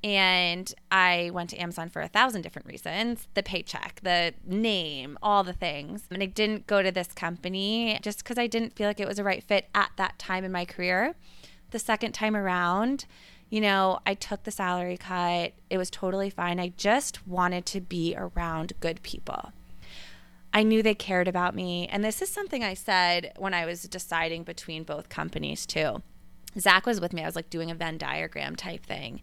And 0.05 0.73
I 0.91 1.31
went 1.33 1.51
to 1.51 1.57
Amazon 1.57 1.89
for 1.89 2.03
a 2.03 2.09
thousand 2.09 2.43
different 2.43 2.67
reasons 2.67 3.29
the 3.35 3.43
paycheck, 3.43 4.01
the 4.03 4.35
name, 4.45 5.19
all 5.23 5.45
the 5.45 5.53
things. 5.53 6.05
And 6.11 6.23
I 6.23 6.27
didn't 6.27 6.67
go 6.67 6.83
to 6.83 6.91
this 6.91 7.09
company 7.09 7.99
just 8.03 8.19
because 8.19 8.39
I 8.39 8.47
didn't 8.47 8.75
feel 8.75 8.87
like 8.87 9.01
it 9.01 9.09
was 9.09 9.19
a 9.19 9.25
right 9.25 9.43
fit 9.43 9.69
at 9.75 9.91
that 9.97 10.19
time 10.19 10.45
in 10.45 10.53
my 10.53 10.65
career. 10.65 11.15
The 11.71 11.79
second 11.79 12.13
time 12.13 12.37
around, 12.37 13.07
you 13.53 13.61
know, 13.61 13.99
I 14.07 14.15
took 14.15 14.45
the 14.45 14.51
salary 14.51 14.97
cut. 14.97 15.53
It 15.69 15.77
was 15.77 15.91
totally 15.91 16.31
fine. 16.31 16.59
I 16.59 16.69
just 16.69 17.27
wanted 17.27 17.67
to 17.67 17.83
be 17.83 18.15
around 18.17 18.73
good 18.81 19.03
people. 19.03 19.53
I 20.55 20.63
knew 20.63 20.83
they 20.83 20.95
cared 20.95 21.29
about 21.29 21.55
me. 21.55 21.87
And 21.89 22.03
this 22.03 22.23
is 22.23 22.31
something 22.31 22.65
I 22.65 22.73
said 22.73 23.35
when 23.37 23.53
I 23.53 23.67
was 23.67 23.83
deciding 23.83 24.45
between 24.45 24.85
both 24.85 25.11
companies, 25.11 25.67
too. 25.67 26.03
Zach 26.59 26.87
was 26.87 26.99
with 26.99 27.13
me. 27.13 27.21
I 27.21 27.27
was 27.27 27.37
like 27.37 27.51
doing 27.51 27.71
a 27.71 27.75
Venn 27.75 27.99
diagram 27.99 28.57
type 28.57 28.87
thing. 28.87 29.21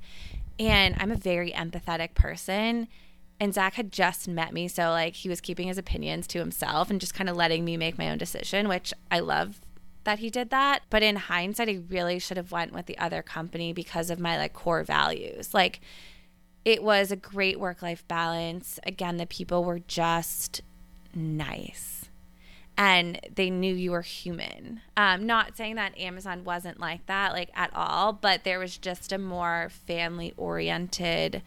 And 0.59 0.95
I'm 0.99 1.11
a 1.11 1.15
very 1.15 1.51
empathetic 1.51 2.13
person. 2.13 2.87
And 3.39 3.51
Zach 3.51 3.73
had 3.73 3.91
just 3.91 4.27
met 4.27 4.53
me. 4.53 4.67
So, 4.67 4.91
like, 4.91 5.15
he 5.15 5.27
was 5.27 5.41
keeping 5.41 5.67
his 5.67 5.79
opinions 5.79 6.27
to 6.27 6.37
himself 6.37 6.91
and 6.91 7.01
just 7.01 7.15
kind 7.15 7.31
of 7.31 7.35
letting 7.35 7.65
me 7.65 7.77
make 7.77 7.97
my 7.97 8.11
own 8.11 8.19
decision, 8.19 8.67
which 8.67 8.93
I 9.09 9.21
love 9.21 9.59
that 10.09 10.17
he 10.17 10.31
did 10.31 10.49
that. 10.49 10.81
But 10.89 11.03
in 11.03 11.17
hindsight, 11.17 11.69
I 11.69 11.81
really 11.87 12.17
should 12.17 12.37
have 12.37 12.51
went 12.51 12.73
with 12.73 12.87
the 12.87 12.97
other 12.97 13.21
company 13.21 13.73
because 13.73 14.09
of 14.09 14.19
my 14.19 14.37
like 14.37 14.53
core 14.53 14.83
values. 14.83 15.53
Like, 15.53 15.81
it 16.65 16.81
was 16.81 17.11
a 17.11 17.15
great 17.15 17.59
work 17.59 17.83
life 17.83 18.07
balance. 18.07 18.79
Again, 18.87 19.17
the 19.17 19.27
people 19.27 19.63
were 19.63 19.77
just 19.77 20.61
nice 21.13 22.09
and 22.75 23.19
they 23.35 23.51
knew 23.51 23.75
you 23.75 23.91
were 23.91 24.01
human. 24.01 24.81
Um, 24.97 25.27
not 25.27 25.55
saying 25.55 25.75
that 25.75 25.95
Amazon 25.95 26.43
wasn't 26.43 26.79
like 26.79 27.05
that, 27.05 27.33
like 27.33 27.51
at 27.53 27.69
all, 27.75 28.11
but 28.11 28.45
there 28.45 28.57
was 28.57 28.79
just 28.79 29.11
a 29.11 29.19
more 29.19 29.69
family 29.85 30.33
oriented 30.37 31.43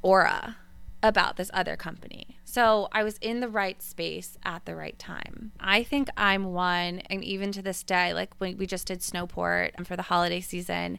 aura 0.00 0.56
about 1.04 1.36
this 1.36 1.52
other 1.54 1.76
company. 1.76 2.38
So 2.52 2.88
I 2.92 3.02
was 3.02 3.16
in 3.22 3.40
the 3.40 3.48
right 3.48 3.80
space 3.82 4.36
at 4.44 4.66
the 4.66 4.76
right 4.76 4.98
time. 4.98 5.52
I 5.58 5.82
think 5.82 6.10
I'm 6.18 6.52
one, 6.52 6.98
and 7.08 7.24
even 7.24 7.50
to 7.52 7.62
this 7.62 7.82
day, 7.82 8.12
like 8.12 8.34
when 8.36 8.58
we 8.58 8.66
just 8.66 8.86
did 8.86 9.02
Snowport 9.02 9.74
um, 9.78 9.86
for 9.86 9.96
the 9.96 10.02
holiday 10.02 10.42
season 10.42 10.98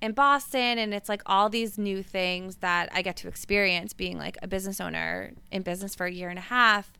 in 0.00 0.12
Boston, 0.12 0.78
and 0.78 0.94
it's 0.94 1.10
like 1.10 1.20
all 1.26 1.50
these 1.50 1.76
new 1.76 2.02
things 2.02 2.56
that 2.56 2.88
I 2.90 3.02
get 3.02 3.16
to 3.16 3.28
experience 3.28 3.92
being 3.92 4.16
like 4.16 4.38
a 4.40 4.48
business 4.48 4.80
owner 4.80 5.34
in 5.52 5.60
business 5.60 5.94
for 5.94 6.06
a 6.06 6.10
year 6.10 6.30
and 6.30 6.38
a 6.38 6.42
half. 6.42 6.94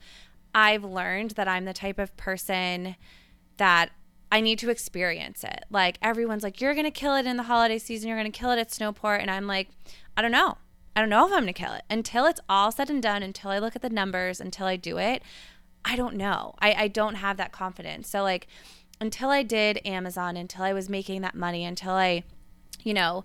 I've 0.55 0.85
learned 0.85 1.31
that 1.31 1.49
I'm 1.49 1.65
the 1.65 1.73
type 1.73 1.99
of 1.99 2.15
person 2.19 2.97
that 3.57 3.89
I 4.31 4.43
need 4.43 4.59
to 4.59 4.69
experience 4.69 5.45
it. 5.45 5.65
Like 5.71 5.97
everyone's 6.03 6.43
like, 6.43 6.61
you're 6.61 6.75
going 6.75 6.85
to 6.85 6.91
kill 6.91 7.15
it 7.15 7.25
in 7.25 7.39
the 7.39 7.45
holiday 7.45 7.79
season, 7.79 8.09
you're 8.11 8.19
going 8.19 8.31
to 8.31 8.39
kill 8.39 8.51
it 8.51 8.59
at 8.59 8.71
Snowport. 8.71 9.23
And 9.23 9.31
I'm 9.31 9.47
like, 9.47 9.71
I 10.15 10.21
don't 10.21 10.31
know. 10.31 10.59
I 10.97 11.01
don't 11.01 11.11
know 11.11 11.27
if 11.27 11.33
I'm 11.33 11.43
going 11.43 11.47
to 11.47 11.53
kill 11.53 11.73
it 11.73 11.83
until 11.91 12.27
it's 12.27 12.41
all 12.49 12.71
said 12.71 12.91
and 12.91 13.03
done, 13.03 13.23
until 13.23 13.51
I 13.51 13.59
look 13.59 13.75
at 13.75 13.83
the 13.83 13.91
numbers, 13.91 14.41
until 14.41 14.67
I 14.67 14.77
do 14.77 14.99
it. 14.99 15.23
I 15.85 15.97
don't 15.97 16.17
know. 16.17 16.55
I, 16.61 16.73
I 16.73 16.89
don't 16.89 17.17
have 17.17 17.37
that 17.37 17.53
confidence. 17.53 18.09
So, 18.09 18.23
like, 18.23 18.47
until 19.01 19.31
I 19.31 19.43
did 19.43 19.81
Amazon, 19.85 20.37
until 20.37 20.65
I 20.65 20.73
was 20.73 20.89
making 20.89 21.21
that 21.23 21.35
money, 21.35 21.65
until 21.65 21.93
I 21.93 22.23
you 22.85 22.95
know, 22.95 23.25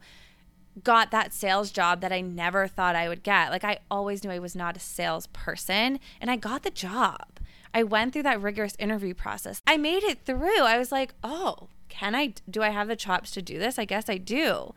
got 0.83 1.11
that 1.11 1.33
sales 1.33 1.71
job 1.71 2.01
that 2.01 2.11
I 2.11 2.21
never 2.21 2.67
thought 2.67 2.95
I 2.95 3.09
would 3.09 3.21
get. 3.21 3.51
Like 3.51 3.63
I 3.63 3.79
always 3.91 4.23
knew 4.23 4.31
I 4.31 4.39
was 4.39 4.55
not 4.55 4.77
a 4.77 4.79
salesperson 4.79 5.99
and 6.19 6.31
I 6.31 6.37
got 6.37 6.63
the 6.63 6.71
job. 6.71 7.39
I 7.73 7.83
went 7.83 8.13
through 8.13 8.23
that 8.23 8.41
rigorous 8.41 8.75
interview 8.79 9.13
process. 9.13 9.61
I 9.67 9.77
made 9.77 10.03
it 10.03 10.25
through. 10.25 10.61
I 10.61 10.79
was 10.79 10.91
like, 10.91 11.13
"Oh, 11.23 11.67
can 11.87 12.15
I 12.15 12.33
do 12.49 12.63
I 12.63 12.69
have 12.69 12.87
the 12.87 12.95
chops 12.95 13.29
to 13.31 13.43
do 13.43 13.59
this? 13.59 13.77
I 13.77 13.85
guess 13.85 14.09
I 14.09 14.17
do." 14.17 14.73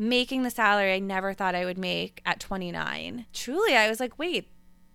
Making 0.00 0.44
the 0.44 0.50
salary 0.50 0.94
I 0.94 0.98
never 0.98 1.34
thought 1.34 1.54
I 1.54 1.66
would 1.66 1.76
make 1.76 2.22
at 2.24 2.40
29. 2.40 3.26
Truly, 3.34 3.76
I 3.76 3.86
was 3.86 4.00
like, 4.00 4.18
"Wait, 4.18 4.48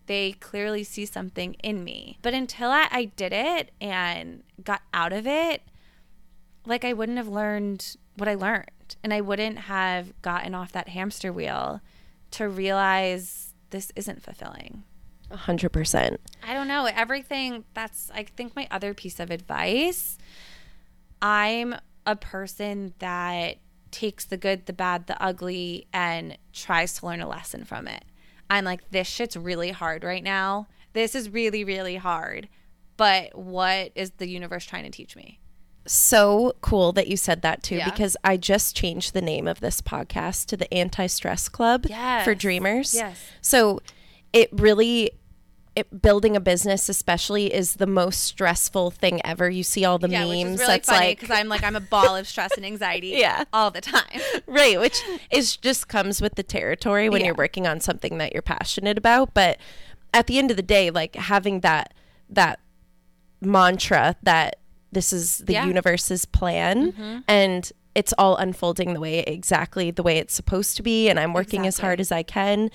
they 0.08 0.32
clearly 0.32 0.84
see 0.84 1.06
something 1.06 1.54
in 1.62 1.84
me." 1.84 2.18
But 2.24 2.34
until 2.34 2.72
I, 2.72 2.88
I 2.90 3.06
did 3.06 3.32
it 3.32 3.72
and 3.80 4.42
got 4.64 4.82
out 4.96 5.14
of 5.14 5.28
it, 5.28 5.62
like 6.66 6.84
I 6.84 6.94
wouldn't 6.94 7.20
have 7.20 7.28
learned 7.28 7.98
what 8.18 8.28
I 8.28 8.34
learned 8.34 8.96
and 9.04 9.14
I 9.14 9.22
wouldn't 9.22 9.60
have 9.60 10.20
gotten 10.24 10.56
off 10.56 10.72
that 10.72 10.90
hamster 10.90 11.32
wheel 11.32 11.82
to 12.32 12.50
realize 12.50 13.54
this 13.70 13.92
isn't 13.96 14.24
fulfilling. 14.24 14.86
A 15.30 15.38
hundred 15.38 15.70
percent. 15.70 16.20
I 16.44 16.54
don't 16.54 16.68
know. 16.68 16.86
Everything 16.86 17.64
that's, 17.76 18.10
I 18.12 18.24
think, 18.24 18.56
my 18.56 18.68
other 18.72 18.96
piece 18.96 19.20
of 19.20 19.30
advice. 19.30 20.18
I'm 21.22 21.76
a 22.08 22.16
person 22.16 22.96
that 22.98 23.58
takes 23.96 24.26
the 24.26 24.38
good, 24.38 24.66
the 24.66 24.74
bad, 24.74 25.08
the 25.08 25.22
ugly, 25.24 25.88
and 25.94 26.38
tries 26.54 27.00
to 27.00 27.06
learn 27.06 27.22
a 27.22 27.28
lesson 27.28 27.64
from 27.64 27.88
it. 27.88 28.04
I'm 28.50 28.66
like, 28.66 28.92
this 28.92 29.08
shit's 29.08 29.38
really 29.38 29.72
hard 29.72 30.04
right 30.04 30.24
now. 30.24 30.68
This 30.94 31.16
is 31.16 31.30
really, 31.30 31.64
really 31.64 31.96
hard. 31.96 32.50
But 32.98 33.38
what 33.38 33.92
is 33.96 34.12
the 34.12 34.28
universe 34.28 34.66
trying 34.66 34.84
to 34.84 34.90
teach 34.92 35.16
me? 35.16 35.40
so 35.88 36.52
cool 36.62 36.92
that 36.94 37.08
you 37.08 37.16
said 37.16 37.44
that 37.44 37.62
too 37.62 37.76
Yeah. 37.76 37.88
because 37.88 38.18
I 38.24 38.38
just 38.38 38.76
changed 38.76 39.14
the 39.14 39.22
name 39.22 39.48
of 39.48 39.60
this 39.60 39.82
podcast 39.82 40.48
to 40.48 40.58
the 40.58 40.74
Anti 40.74 41.06
Stress 41.06 41.48
Club 41.48 41.86
for 42.24 42.34
Dreamers. 42.34 42.96
Yes. 42.96 43.20
So 43.42 43.82
it 44.34 44.50
really 44.52 45.12
it, 45.76 46.02
building 46.02 46.36
a 46.36 46.40
business 46.40 46.88
especially 46.90 47.54
is 47.54 47.76
the 47.76 47.88
most 47.88 48.24
stressful 48.24 48.92
thing 48.92 49.20
ever. 49.26 49.50
You 49.50 49.64
see 49.64 49.84
all 49.86 49.98
the 50.00 50.10
Yeah, 50.10 50.20
memes 50.26 50.30
which 50.36 50.46
is 50.54 50.60
really 50.62 50.68
that's 50.74 50.90
funny 50.90 51.06
like 51.08 51.20
because 51.20 51.38
I'm 51.38 51.50
like 51.50 51.64
I'm 51.64 51.76
a 51.76 51.82
ball 51.82 52.16
of 52.16 52.28
stress 52.28 52.52
and 52.56 52.66
anxiety. 52.66 53.08
Yeah. 53.18 53.44
all 53.54 53.72
the 53.72 53.82
time. 53.82 54.20
right, 54.48 54.80
which 54.80 55.02
is 55.32 55.58
just 55.58 55.88
comes 55.88 56.22
with 56.22 56.36
the 56.36 56.44
territory 56.44 57.10
when 57.10 57.22
Yeah. 57.22 57.28
you're 57.28 57.36
working 57.36 57.68
on 57.68 57.80
something 57.82 58.18
that 58.20 58.32
you're 58.34 58.42
passionate 58.42 58.98
about, 58.98 59.34
but 59.34 59.58
at 60.14 60.28
the 60.28 60.38
end 60.38 60.50
of 60.52 60.58
the 60.58 60.64
day 60.64 60.90
like 60.92 61.16
having 61.16 61.60
that 61.60 61.94
that 62.30 62.60
mantra 63.42 64.16
that 64.24 64.58
this 64.92 65.12
is 65.12 65.40
the 65.40 65.54
Yeah. 65.54 65.62
Mm-hmm. 65.62 65.68
universe's 65.70 66.26
plan 66.26 67.24
and 67.28 67.72
it's 67.94 68.14
all 68.18 68.36
unfolding 68.38 68.94
the 68.94 69.00
way 69.00 69.20
exactly 69.20 69.92
the 69.92 70.04
way 70.04 70.18
it's 70.18 70.34
supposed 70.34 70.78
to 70.78 70.84
be 70.84 71.10
and 71.10 71.20
I'm 71.20 71.34
working 71.34 71.68
as 71.68 71.80
hard 71.80 72.00
as 72.00 72.12
I 72.12 72.24
can 72.24 72.72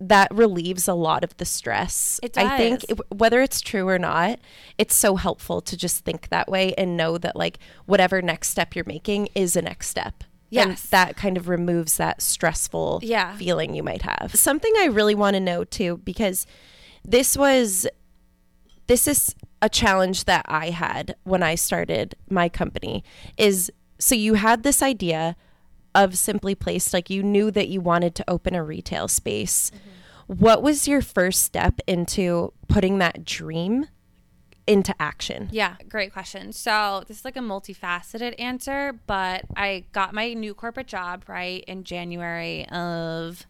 that 0.00 0.28
relieves 0.34 0.88
a 0.88 0.94
lot 0.94 1.22
of 1.24 1.36
the 1.36 1.44
stress. 1.44 2.18
It 2.22 2.36
I 2.36 2.56
think 2.56 2.84
it- 2.88 2.98
whether 3.14 3.40
it's 3.42 3.60
true 3.60 3.88
or 3.88 3.98
not, 3.98 4.38
it's 4.76 4.94
so 4.94 5.16
helpful 5.16 5.60
to 5.62 5.76
just 5.76 6.04
think 6.04 6.28
that 6.30 6.48
way 6.48 6.74
and 6.74 6.96
know 6.96 7.16
that 7.18 7.36
like 7.36 7.58
whatever 7.86 8.20
next 8.20 8.48
step 8.48 8.74
you're 8.74 8.84
making 8.86 9.28
is 9.34 9.56
a 9.56 9.62
next 9.62 9.88
step. 9.88 10.24
And 10.56 10.70
Yes. 10.70 10.82
that 10.90 11.16
kind 11.16 11.36
of 11.36 11.48
removes 11.48 11.96
that 11.96 12.22
stressful 12.22 13.00
Yeah. 13.02 13.36
feeling 13.36 13.74
you 13.74 13.82
might 13.82 14.02
have. 14.02 14.34
Something 14.34 14.72
I 14.78 14.86
really 14.86 15.14
want 15.14 15.34
to 15.34 15.40
know 15.40 15.64
too, 15.64 16.00
because 16.04 16.46
this 17.04 17.36
was 17.36 17.86
this 18.86 19.08
is 19.08 19.34
a 19.62 19.68
challenge 19.68 20.24
that 20.24 20.44
I 20.46 20.68
had 20.70 21.16
when 21.24 21.42
I 21.42 21.54
started 21.54 22.14
my 22.28 22.48
company 22.50 23.02
is 23.38 23.72
so 23.98 24.14
you 24.14 24.34
had 24.34 24.62
this 24.62 24.82
idea 24.82 25.36
of 25.94 26.16
simply 26.18 26.54
placed 26.54 26.92
like 26.92 27.10
you 27.10 27.22
knew 27.22 27.50
that 27.50 27.68
you 27.68 27.80
wanted 27.80 28.14
to 28.16 28.24
open 28.28 28.54
a 28.54 28.64
retail 28.64 29.08
space. 29.08 29.70
What 30.26 30.62
was 30.62 30.88
your 30.88 31.02
first 31.02 31.42
step 31.42 31.80
into 31.86 32.52
putting 32.68 32.98
that 32.98 33.24
dream 33.24 33.86
into 34.66 34.94
action? 35.00 35.48
Yeah, 35.52 35.76
great 35.88 36.12
question. 36.12 36.52
So 36.52 37.04
this 37.06 37.18
is 37.18 37.24
like 37.24 37.36
a 37.36 37.40
multifaceted 37.40 38.34
answer, 38.40 38.98
but 39.06 39.44
I 39.56 39.84
got 39.92 40.14
my 40.14 40.32
new 40.32 40.54
corporate 40.54 40.86
job 40.86 41.24
right 41.28 41.62
in 41.64 41.84
January 41.84 42.66
of 42.70 43.46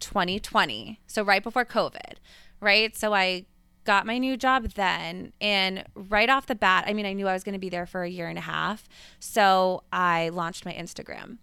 2020. 0.00 1.00
So 1.06 1.22
right 1.22 1.42
before 1.42 1.64
COVID, 1.64 2.14
right? 2.60 2.96
So 2.96 3.12
I 3.12 3.46
got 3.84 4.06
my 4.06 4.18
new 4.18 4.36
job 4.36 4.70
then 4.70 5.32
and 5.40 5.84
right 5.94 6.30
off 6.30 6.46
the 6.46 6.54
bat, 6.54 6.84
I 6.86 6.94
mean, 6.94 7.06
I 7.06 7.12
knew 7.12 7.28
I 7.28 7.32
was 7.32 7.44
going 7.44 7.54
to 7.54 7.58
be 7.58 7.68
there 7.68 7.86
for 7.86 8.02
a 8.02 8.08
year 8.08 8.28
and 8.28 8.38
a 8.38 8.42
half. 8.42 8.88
So 9.18 9.82
I 9.92 10.30
launched 10.30 10.64
my 10.64 10.72
Instagram. 10.72 11.38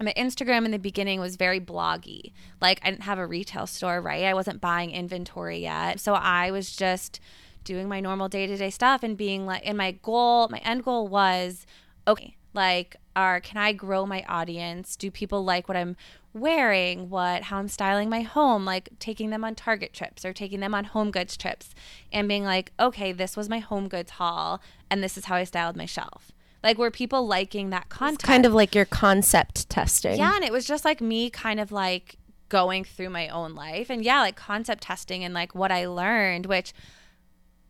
My 0.00 0.12
Instagram 0.14 0.64
in 0.64 0.70
the 0.70 0.78
beginning 0.78 1.20
was 1.20 1.36
very 1.36 1.60
bloggy. 1.60 2.32
Like 2.60 2.80
I 2.82 2.90
didn't 2.90 3.04
have 3.04 3.18
a 3.18 3.26
retail 3.26 3.66
store, 3.66 4.00
right? 4.00 4.24
I 4.24 4.34
wasn't 4.34 4.60
buying 4.60 4.90
inventory 4.90 5.60
yet. 5.60 6.00
So 6.00 6.14
I 6.14 6.50
was 6.50 6.74
just 6.74 7.20
doing 7.62 7.88
my 7.88 8.00
normal 8.00 8.28
day-to-day 8.28 8.70
stuff 8.70 9.02
and 9.02 9.16
being 9.16 9.46
like 9.46 9.62
and 9.64 9.78
my 9.78 9.92
goal, 9.92 10.48
my 10.48 10.58
end 10.58 10.84
goal 10.84 11.08
was 11.08 11.64
okay, 12.06 12.36
like 12.52 12.96
are 13.16 13.40
can 13.40 13.56
I 13.56 13.72
grow 13.72 14.04
my 14.04 14.24
audience? 14.28 14.96
Do 14.96 15.10
people 15.10 15.44
like 15.44 15.68
what 15.68 15.76
I'm 15.76 15.96
wearing? 16.34 17.08
What 17.08 17.44
how 17.44 17.58
I'm 17.58 17.68
styling 17.68 18.10
my 18.10 18.22
home? 18.22 18.64
Like 18.64 18.90
taking 18.98 19.30
them 19.30 19.44
on 19.44 19.54
Target 19.54 19.94
trips 19.94 20.24
or 20.24 20.32
taking 20.32 20.60
them 20.60 20.74
on 20.74 20.86
HomeGoods 20.86 21.38
trips 21.38 21.74
and 22.12 22.28
being 22.28 22.44
like, 22.44 22.72
"Okay, 22.78 23.12
this 23.12 23.36
was 23.36 23.48
my 23.48 23.60
HomeGoods 23.62 24.10
haul 24.10 24.60
and 24.90 25.02
this 25.02 25.16
is 25.16 25.26
how 25.26 25.36
I 25.36 25.44
styled 25.44 25.76
my 25.76 25.86
shelf." 25.86 26.33
Like 26.64 26.78
were 26.78 26.90
people 26.90 27.26
liking 27.26 27.70
that 27.70 27.88
content? 27.90 28.22
Kind 28.22 28.44
of 28.46 28.52
like 28.54 28.74
your 28.74 28.86
concept 28.86 29.68
testing. 29.70 30.16
Yeah, 30.18 30.34
and 30.34 30.42
it 30.44 30.50
was 30.50 30.64
just 30.64 30.84
like 30.84 31.00
me 31.00 31.30
kind 31.30 31.60
of 31.60 31.70
like 31.70 32.16
going 32.48 32.82
through 32.84 33.10
my 33.10 33.28
own 33.28 33.54
life 33.54 33.90
and 33.90 34.04
yeah, 34.04 34.20
like 34.20 34.34
concept 34.34 34.82
testing 34.82 35.22
and 35.22 35.32
like 35.34 35.54
what 35.54 35.70
I 35.70 35.86
learned, 35.86 36.46
which 36.46 36.72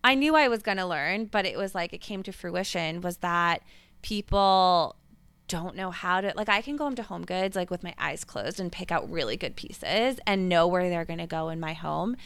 I 0.02 0.14
knew 0.14 0.36
I 0.36 0.48
was 0.48 0.62
going 0.62 0.76
to 0.78 0.86
learn, 0.86 1.24
but 1.26 1.44
it 1.44 1.56
was 1.58 1.74
like 1.74 1.92
it 1.92 2.00
came 2.00 2.22
to 2.22 2.32
fruition 2.32 3.00
was 3.00 3.18
that 3.18 3.62
people 4.02 4.96
don't 5.48 5.74
know 5.76 5.90
how 5.90 6.20
to 6.20 6.32
like 6.36 6.48
I 6.48 6.62
can 6.62 6.76
go 6.76 6.86
into 6.86 7.02
HomeGoods 7.02 7.54
like 7.56 7.70
with 7.70 7.82
my 7.82 7.94
eyes 7.98 8.24
closed 8.24 8.60
and 8.60 8.70
pick 8.72 8.90
out 8.92 9.10
really 9.10 9.36
good 9.36 9.56
pieces 9.56 10.18
and 10.26 10.48
know 10.48 10.66
where 10.68 10.88
they're 10.88 11.04
going 11.04 11.18
to 11.18 11.26
go 11.26 11.48
in 11.48 11.58
my 11.60 11.72
home. 11.72 12.16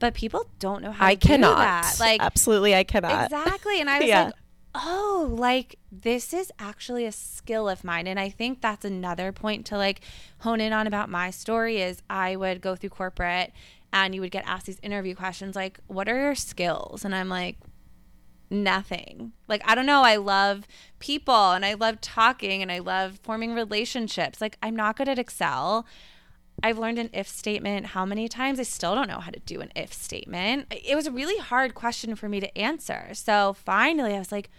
But 0.00 0.14
people 0.14 0.48
don't 0.58 0.82
know 0.82 0.90
how 0.90 1.06
I 1.06 1.14
to 1.14 1.20
do 1.20 1.26
cannot. 1.28 1.58
that. 1.58 1.96
Like 2.00 2.20
absolutely 2.20 2.74
I 2.74 2.82
cannot. 2.84 3.24
Exactly. 3.24 3.80
And 3.80 3.88
I 3.90 3.98
was 4.00 4.08
Yeah. 4.08 4.24
like, 4.24 4.34
oh, 4.74 5.28
like 5.30 5.78
this 5.92 6.34
is 6.34 6.50
actually 6.58 7.06
a 7.06 7.12
skill 7.12 7.68
of 7.68 7.84
mine. 7.84 8.06
And 8.06 8.18
I 8.18 8.28
think 8.28 8.60
that's 8.60 8.84
another 8.84 9.32
point 9.32 9.66
to 9.66 9.76
like 9.76 10.00
hone 10.40 10.60
in 10.60 10.72
on 10.72 10.86
about 10.86 11.08
my 11.08 11.30
story 11.30 11.80
is 11.80 12.02
I 12.10 12.36
would 12.36 12.60
go 12.60 12.74
through 12.74 12.90
corporate 12.90 13.52
and 13.92 14.14
you 14.14 14.20
would 14.20 14.32
get 14.32 14.44
asked 14.46 14.66
these 14.66 14.80
interview 14.82 15.14
questions 15.14 15.54
like, 15.54 15.78
what 15.86 16.08
are 16.08 16.18
your 16.20 16.34
skills? 16.34 17.04
And 17.04 17.14
I'm 17.14 17.28
like, 17.28 17.56
nothing. 18.50 19.32
Like, 19.48 19.62
I 19.64 19.74
don't 19.74 19.86
know. 19.86 20.02
I 20.02 20.16
love 20.16 20.66
people 20.98 21.52
and 21.52 21.64
I 21.64 21.74
love 21.74 22.00
talking 22.00 22.60
and 22.62 22.72
I 22.72 22.80
love 22.80 23.20
forming 23.22 23.54
relationships. 23.54 24.40
Like, 24.40 24.58
I'm 24.62 24.76
not 24.76 24.96
good 24.96 25.08
at 25.08 25.18
Excel. 25.18 25.86
I've 26.62 26.78
learned 26.78 26.98
an 26.98 27.10
if 27.12 27.28
statement 27.28 27.86
how 27.86 28.04
many 28.04 28.28
times? 28.28 28.58
I 28.58 28.62
still 28.62 28.94
don't 28.94 29.08
know 29.08 29.20
how 29.20 29.30
to 29.30 29.40
do 29.40 29.60
an 29.60 29.70
if 29.74 29.92
statement. 29.92 30.66
It 30.70 30.94
was 30.94 31.06
a 31.06 31.12
really 31.12 31.38
hard 31.38 31.74
question 31.74 32.14
for 32.16 32.28
me 32.28 32.40
to 32.40 32.58
answer. 32.58 33.08
So 33.12 33.52
finally, 33.52 34.14
I 34.14 34.18
was 34.18 34.32
like, 34.32 34.50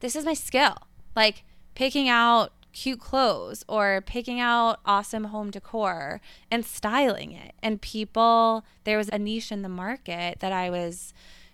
this 0.00 0.14
is 0.14 0.24
my 0.24 0.34
skill. 0.34 0.76
Like 1.16 1.44
picking 1.74 2.08
out 2.08 2.52
cute 2.72 3.00
clothes 3.00 3.64
or 3.68 4.02
picking 4.06 4.38
out 4.38 4.78
awesome 4.86 5.24
home 5.24 5.50
decor 5.50 6.20
and 6.50 6.64
styling 6.64 7.32
it. 7.32 7.54
And 7.62 7.80
people, 7.80 8.64
there 8.84 8.98
was 8.98 9.08
a 9.08 9.18
niche 9.18 9.50
in 9.50 9.62
the 9.62 9.68
market 9.68 10.40
that 10.40 10.52
I 10.52 10.70
was 10.70 11.12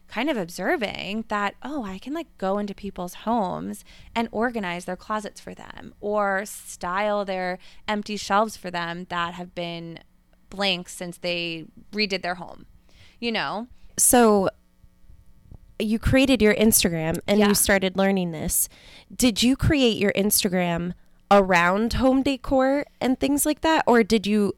kind 0.08 0.30
of 0.30 0.36
observing 0.36 1.24
that 1.28 1.54
oh 1.62 1.84
i 1.84 1.98
can 1.98 2.12
like 2.14 2.28
go 2.38 2.58
into 2.58 2.74
people's 2.74 3.14
homes 3.14 3.84
and 4.14 4.28
organize 4.30 4.84
their 4.84 4.96
closets 4.96 5.40
for 5.40 5.54
them 5.54 5.92
or 6.00 6.44
style 6.44 7.24
their 7.24 7.58
empty 7.88 8.16
shelves 8.16 8.56
for 8.56 8.70
them 8.70 9.06
that 9.08 9.34
have 9.34 9.54
been 9.54 9.98
blank 10.48 10.88
since 10.88 11.18
they 11.18 11.64
redid 11.92 12.22
their 12.22 12.36
home 12.36 12.66
you 13.20 13.32
know 13.32 13.66
so 13.98 14.48
you 15.78 15.98
created 15.98 16.40
your 16.40 16.54
Instagram 16.54 17.18
and 17.26 17.38
Yeah. 17.38 17.48
you 17.48 17.54
started 17.54 17.98
learning 17.98 18.30
this. 18.30 18.66
Did 19.14 19.42
you 19.42 19.56
create 19.56 19.98
your 19.98 20.12
Instagram 20.12 20.94
around 21.30 21.94
home 21.94 22.22
decor 22.22 22.86
and 22.98 23.20
things 23.20 23.44
like 23.44 23.60
that 23.60 23.84
or 23.86 24.02
did 24.02 24.26
you 24.26 24.54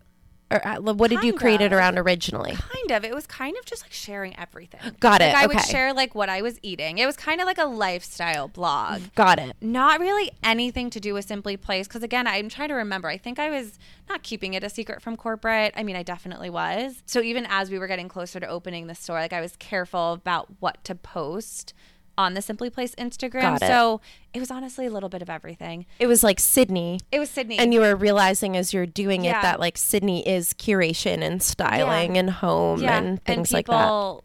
or 0.51 0.67
uh, 0.67 0.81
what 0.81 1.11
did 1.11 1.23
you 1.23 1.33
Kind 1.33 1.41
create 1.41 1.61
it 1.61 1.73
around 1.73 1.99
originally? 1.99 2.53
kind 2.53 2.91
of. 2.91 3.05
It 3.05 3.15
was 3.15 3.27
kind 3.27 3.57
of 3.59 3.65
just 3.67 3.83
like 3.83 3.93
sharing 3.93 4.39
everything. 4.39 4.81
Got 5.01 5.21
like 5.21 5.31
it, 5.31 5.35
i 5.35 5.47
would 5.47 5.61
share 5.61 5.93
like 5.93 6.15
what 6.15 6.29
i 6.29 6.41
was 6.43 6.59
eating. 6.63 6.99
It 6.99 7.07
was 7.07 7.17
kind 7.17 7.41
of 7.41 7.47
like 7.47 7.59
a 7.59 7.67
lifestyle 7.67 8.49
blog. 8.49 9.03
Got 9.15 9.39
it. 9.39 9.57
not 9.61 10.01
really 10.01 10.31
anything 10.43 10.91
to 10.91 11.01
do 11.01 11.15
with 11.15 11.27
simply 11.27 11.57
placed 11.57 11.91
because 11.91 12.03
again 12.03 12.27
i'm 12.27 12.49
trying 12.49 12.69
to 12.69 12.75
remember. 12.75 13.09
I 13.09 13.19
think 13.19 13.39
i 13.39 13.51
was 13.51 13.79
not 14.09 14.23
keeping 14.23 14.55
it 14.55 14.65
a 14.65 14.71
secret 14.71 15.03
from 15.03 15.17
corporate. 15.17 15.75
I 15.77 15.83
mean 15.83 15.97
i 15.97 16.03
definitely 16.03 16.51
was. 16.51 17.03
So 17.07 17.21
even 17.21 17.47
as 17.49 17.71
we 17.71 17.79
were 17.79 17.87
getting 17.87 18.09
closer 18.09 18.41
to 18.41 18.47
opening 18.47 18.87
the 18.87 18.95
store 18.95 19.19
like 19.21 19.33
i 19.33 19.41
was 19.41 19.57
careful 19.57 20.13
about 20.15 20.49
what 20.61 20.83
to 20.85 20.95
post 20.95 21.75
on 22.19 22.35
the 22.35 22.43
Simply 22.43 22.69
Placed 22.69 22.97
Instagram. 22.99 23.57
It. 23.57 23.61
So 23.67 24.03
it 24.35 24.41
was 24.41 24.51
honestly 24.51 24.85
a 24.85 24.91
little 24.91 25.09
bit 25.09 25.23
of 25.23 25.31
everything. 25.31 25.87
It 25.99 26.07
was 26.09 26.23
like 26.23 26.39
Sydney. 26.41 27.01
It 27.11 27.19
was 27.21 27.31
Sydney. 27.31 27.59
And 27.59 27.73
you 27.73 27.81
were 27.81 27.97
realizing 27.97 28.57
as 28.57 28.75
you're 28.75 28.85
doing 28.87 29.25
Yeah. 29.25 29.39
it 29.39 29.43
that 29.43 29.61
like 29.61 29.79
Sydney 29.79 30.29
is 30.29 30.53
curation 30.53 31.23
and 31.23 31.43
styling 31.43 32.19
and 32.19 32.29
home 32.29 32.85
and 32.85 33.25
things 33.25 33.53
like 33.53 33.67
that. 33.69 34.21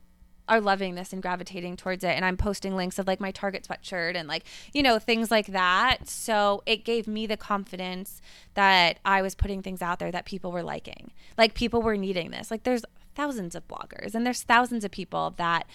are 0.49 0.59
loving 0.59 0.95
this 0.95 1.13
and 1.13 1.21
gravitating 1.21 1.77
towards 1.77 2.03
it 2.03 2.09
and 2.09 2.25
i'm 2.25 2.35
posting 2.35 2.75
links 2.75 2.99
of 2.99 3.07
like 3.07 3.21
my 3.21 3.31
target 3.31 3.65
sweatshirt 3.65 4.13
and 4.13 4.27
like 4.27 4.43
you 4.73 4.83
know 4.83 4.99
things 4.99 5.31
like 5.31 5.47
that 5.47 5.99
so 6.09 6.61
it 6.65 6.83
gave 6.83 7.07
me 7.07 7.25
the 7.25 7.37
confidence 7.37 8.21
that 8.53 8.99
i 9.05 9.21
was 9.21 9.35
putting 9.35 9.61
things 9.61 9.81
out 9.81 9.99
there 9.99 10.11
that 10.11 10.25
people 10.25 10.51
were 10.51 10.61
liking 10.61 11.11
like 11.37 11.53
people 11.53 11.81
were 11.81 11.95
needing 11.95 12.29
this 12.31 12.51
like 12.51 12.63
there's 12.63 12.83
thousands 13.15 13.55
of 13.55 13.65
bloggers 13.69 14.13
and 14.13 14.25
there's 14.25 14.43
thousands 14.43 14.83
of 14.83 14.91
people 14.91 15.33
that 15.37 15.65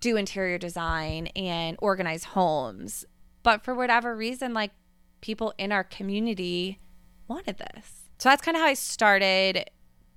do 0.00 0.16
interior 0.16 0.58
design 0.58 1.26
and 1.28 1.76
organize 1.80 2.24
homes 2.24 3.04
but 3.42 3.62
for 3.64 3.74
whatever 3.74 4.16
reason 4.16 4.52
like 4.54 4.72
people 5.20 5.52
in 5.58 5.72
our 5.72 5.84
community 5.84 6.78
wanted 7.28 7.58
this 7.58 8.02
so 8.18 8.28
that's 8.28 8.42
kind 8.42 8.56
of 8.56 8.60
how 8.62 8.68
i 8.68 8.74
started 8.74 9.64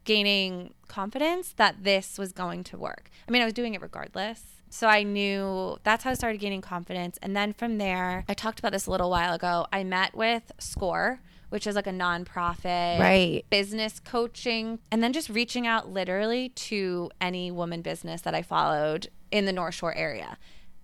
gaining 0.05 0.74
confidence 0.88 1.53
that 1.57 1.83
this 1.83 2.17
was 2.17 2.31
going 2.31 2.63
to 2.63 2.77
work. 2.77 3.12
I 3.27 3.31
mean, 3.31 3.43
I 3.43 3.45
was 3.45 3.53
doing 3.53 3.75
it 3.75 3.81
regardless. 3.81 4.41
So 4.71 4.88
I 4.88 5.03
knew 5.03 5.77
that's 5.83 6.03
how 6.03 6.09
I 6.09 6.13
started 6.15 6.39
gaining 6.39 6.62
confidence. 6.62 7.19
And 7.21 7.36
then 7.36 7.53
from 7.53 7.77
there, 7.77 8.24
I 8.27 8.33
talked 8.33 8.57
about 8.57 8.71
this 8.71 8.88
a 8.88 8.91
little 8.91 9.12
while 9.12 9.36
ago. 9.36 9.67
I 9.71 9.83
met 9.83 10.15
with 10.15 10.51
SCORE, 10.57 11.21
which 11.50 11.67
is 11.67 11.75
like 11.75 11.86
a 11.86 11.91
nonprofit 11.91 13.00
Right. 13.00 13.45
business 13.51 14.00
coaching, 14.00 14.79
and 14.91 15.03
then 15.03 15.13
just 15.13 15.29
reaching 15.29 15.67
out 15.67 15.89
literally 15.89 16.50
to 16.50 17.12
any 17.21 17.51
woman 17.51 17.81
business 17.83 18.21
that 18.21 18.33
I 18.33 18.41
followed 18.41 19.09
in 19.31 19.45
the 19.45 19.53
North 19.53 19.75
Shore 19.75 19.95
area. 19.95 20.38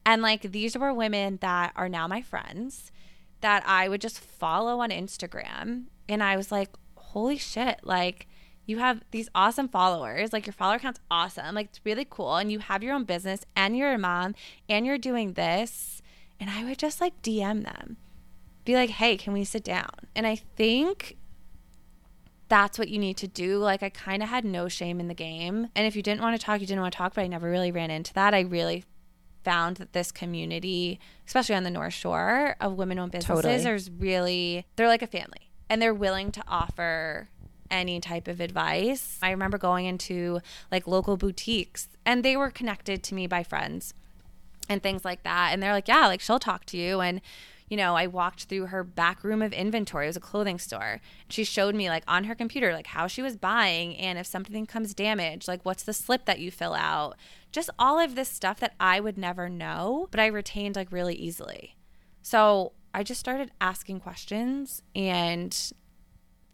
And 0.05 0.21
like 0.21 0.51
these 0.51 0.77
were 0.77 0.93
women 0.93 1.37
that 1.41 1.73
are 1.75 1.89
now 1.89 2.07
my 2.07 2.21
friends 2.21 2.91
that 3.41 3.63
I 3.67 3.89
would 3.89 4.01
just 4.01 4.19
follow 4.19 4.79
on 4.79 4.89
Instagram. 4.89 5.85
And 6.07 6.23
I 6.23 6.37
was 6.37 6.51
like, 6.51 6.69
holy 6.95 7.37
shit, 7.37 7.79
like 7.83 8.27
you 8.65 8.79
have 8.79 9.03
these 9.11 9.29
awesome 9.35 9.67
followers. 9.67 10.33
Like 10.33 10.45
your 10.45 10.53
follower 10.53 10.79
count's 10.79 10.99
awesome. 11.09 11.55
Like 11.55 11.67
it's 11.67 11.81
really 11.83 12.07
cool. 12.09 12.35
And 12.37 12.51
you 12.51 12.59
have 12.59 12.83
your 12.83 12.93
own 12.93 13.03
business 13.03 13.45
and 13.55 13.77
you're 13.77 13.93
a 13.93 13.97
mom 13.97 14.35
and 14.67 14.85
you're 14.85 14.97
doing 14.97 15.33
this. 15.33 16.01
And 16.39 16.49
I 16.49 16.63
would 16.63 16.77
just 16.77 16.99
like 16.99 17.21
DM 17.21 17.63
them, 17.63 17.97
be 18.65 18.75
like, 18.75 18.89
hey, 18.89 19.17
can 19.17 19.33
we 19.33 19.43
sit 19.43 19.63
down? 19.63 19.91
And 20.15 20.27
I 20.27 20.35
think 20.35 21.17
that's 22.47 22.77
what 22.77 22.89
you 22.89 22.99
need 22.99 23.17
to 23.17 23.27
do. 23.27 23.57
Like, 23.57 23.81
I 23.81 23.89
kind 23.89 24.21
of 24.21 24.29
had 24.29 24.45
no 24.45 24.67
shame 24.67 24.99
in 24.99 25.07
the 25.07 25.13
game. 25.13 25.69
And 25.75 25.87
if 25.87 25.95
you 25.95 26.03
didn't 26.03 26.21
want 26.21 26.39
to 26.39 26.43
talk, 26.43 26.61
you 26.61 26.67
didn't 26.67 26.81
want 26.81 26.93
to 26.93 26.97
talk, 26.97 27.15
but 27.15 27.21
I 27.23 27.27
never 27.27 27.49
really 27.49 27.71
ran 27.71 27.89
into 27.91 28.13
that. 28.13 28.33
I 28.33 28.41
really 28.41 28.83
found 29.43 29.77
that 29.77 29.93
this 29.93 30.11
community, 30.11 30.99
especially 31.27 31.55
on 31.55 31.63
the 31.63 31.69
North 31.69 31.93
Shore 31.93 32.55
of 32.59 32.73
women 32.73 32.99
owned 32.99 33.11
businesses, 33.11 33.43
Totally. 33.43 33.63
there's 33.63 33.89
really, 33.89 34.65
they're 34.75 34.87
like 34.87 35.01
a 35.01 35.07
family 35.07 35.51
and 35.69 35.81
they're 35.81 35.93
willing 35.93 36.31
to 36.33 36.43
offer 36.47 37.29
any 37.71 37.99
type 37.99 38.27
of 38.27 38.39
advice. 38.39 39.19
I 39.21 39.31
remember 39.31 39.57
going 39.57 39.85
into 39.85 40.39
like 40.71 40.87
local 40.87 41.17
boutiques 41.17 41.89
and 42.05 42.23
they 42.23 42.37
were 42.37 42.51
connected 42.51 43.03
to 43.03 43.15
me 43.15 43.27
by 43.27 43.43
friends 43.43 43.93
and 44.69 44.81
things 44.81 45.03
like 45.03 45.23
that. 45.23 45.49
And 45.51 45.61
they're 45.61 45.73
like, 45.73 45.87
yeah, 45.87 46.07
like 46.07 46.21
she'll 46.21 46.39
talk 46.39 46.65
to 46.65 46.77
you. 46.77 47.01
And, 47.01 47.21
you 47.69 47.77
know, 47.77 47.95
I 47.95 48.07
walked 48.07 48.43
through 48.43 48.67
her 48.67 48.83
back 48.83 49.23
room 49.23 49.41
of 49.41 49.51
inventory. 49.51 50.05
It 50.05 50.09
was 50.09 50.17
a 50.17 50.21
clothing 50.21 50.59
store. 50.59 51.01
She 51.29 51.43
showed 51.43 51.75
me, 51.75 51.89
like, 51.89 52.03
on 52.07 52.25
her 52.25 52.35
computer, 52.35 52.73
like 52.73 52.87
how 52.87 53.07
she 53.07 53.21
was 53.21 53.35
buying. 53.35 53.97
And 53.97 54.19
if 54.19 54.27
something 54.27 54.65
comes 54.65 54.93
damaged, 54.93 55.47
like, 55.47 55.63
what's 55.63 55.83
the 55.83 55.93
slip 55.93 56.25
that 56.25 56.39
you 56.39 56.51
fill 56.51 56.73
out? 56.73 57.15
Just 57.51 57.69
all 57.79 57.99
of 57.99 58.15
this 58.15 58.29
stuff 58.29 58.59
that 58.59 58.75
I 58.79 58.99
would 58.99 59.17
never 59.17 59.49
know, 59.49 60.07
but 60.11 60.19
I 60.19 60.27
retained, 60.27 60.75
like, 60.75 60.91
really 60.91 61.15
easily. 61.15 61.75
So 62.21 62.73
I 62.93 63.03
just 63.03 63.19
started 63.19 63.51
asking 63.59 63.99
questions 63.99 64.81
and 64.95 65.73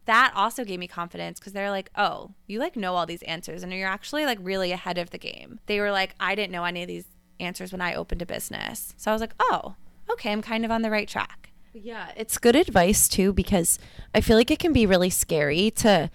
that 0.05 0.33
also 0.35 0.65
gave 0.65 0.79
me 0.79 0.87
confidence 0.87 1.39
because 1.39 1.53
they're 1.53 1.69
like, 1.69 1.91
oh, 1.95 2.31
you 2.47 2.59
like 2.59 2.75
know 2.75 2.95
all 2.95 3.05
these 3.05 3.21
answers 3.21 3.61
and 3.63 3.71
you're 3.71 3.87
actually 3.87 4.25
like 4.25 4.39
really 4.41 4.71
ahead 4.71 4.97
of 4.97 5.11
the 5.11 5.17
game. 5.19 5.59
They 5.67 5.79
were 5.79 5.91
like, 5.91 6.15
I 6.19 6.35
didn't 6.35 6.51
know 6.51 6.65
any 6.65 6.81
of 6.81 6.87
these 6.87 7.05
answers 7.39 7.71
when 7.71 7.81
I 7.81 7.93
opened 7.93 8.21
a 8.21 8.25
business. 8.25 8.93
So 8.97 9.11
I 9.11 9.13
was 9.13 9.21
like, 9.21 9.35
oh, 9.39 9.75
okay, 10.13 10.31
I'm 10.31 10.41
kind 10.41 10.65
of 10.65 10.71
on 10.71 10.81
the 10.81 10.89
right 10.91 11.07
track. 11.07 11.51
Yeah, 11.73 12.11
it's 12.17 12.37
good 12.37 12.55
advice 12.55 13.07
too 13.07 13.31
because 13.33 13.79
I 14.13 14.21
feel 14.21 14.35
like 14.37 14.51
it 14.51 14.59
can 14.59 14.73
be 14.73 14.85
really 14.85 15.09
scary 15.09 15.71
to 15.77 16.09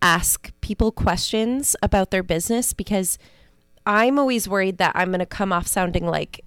ask 0.00 0.50
people 0.60 0.90
questions 0.90 1.76
about 1.82 2.10
their 2.10 2.22
business 2.22 2.72
because 2.72 3.18
I'm 3.86 4.18
always 4.18 4.48
worried 4.48 4.78
that 4.78 4.92
I'm 4.94 5.08
going 5.08 5.20
to 5.20 5.26
come 5.26 5.52
off 5.52 5.66
sounding 5.66 6.06
like 6.06 6.40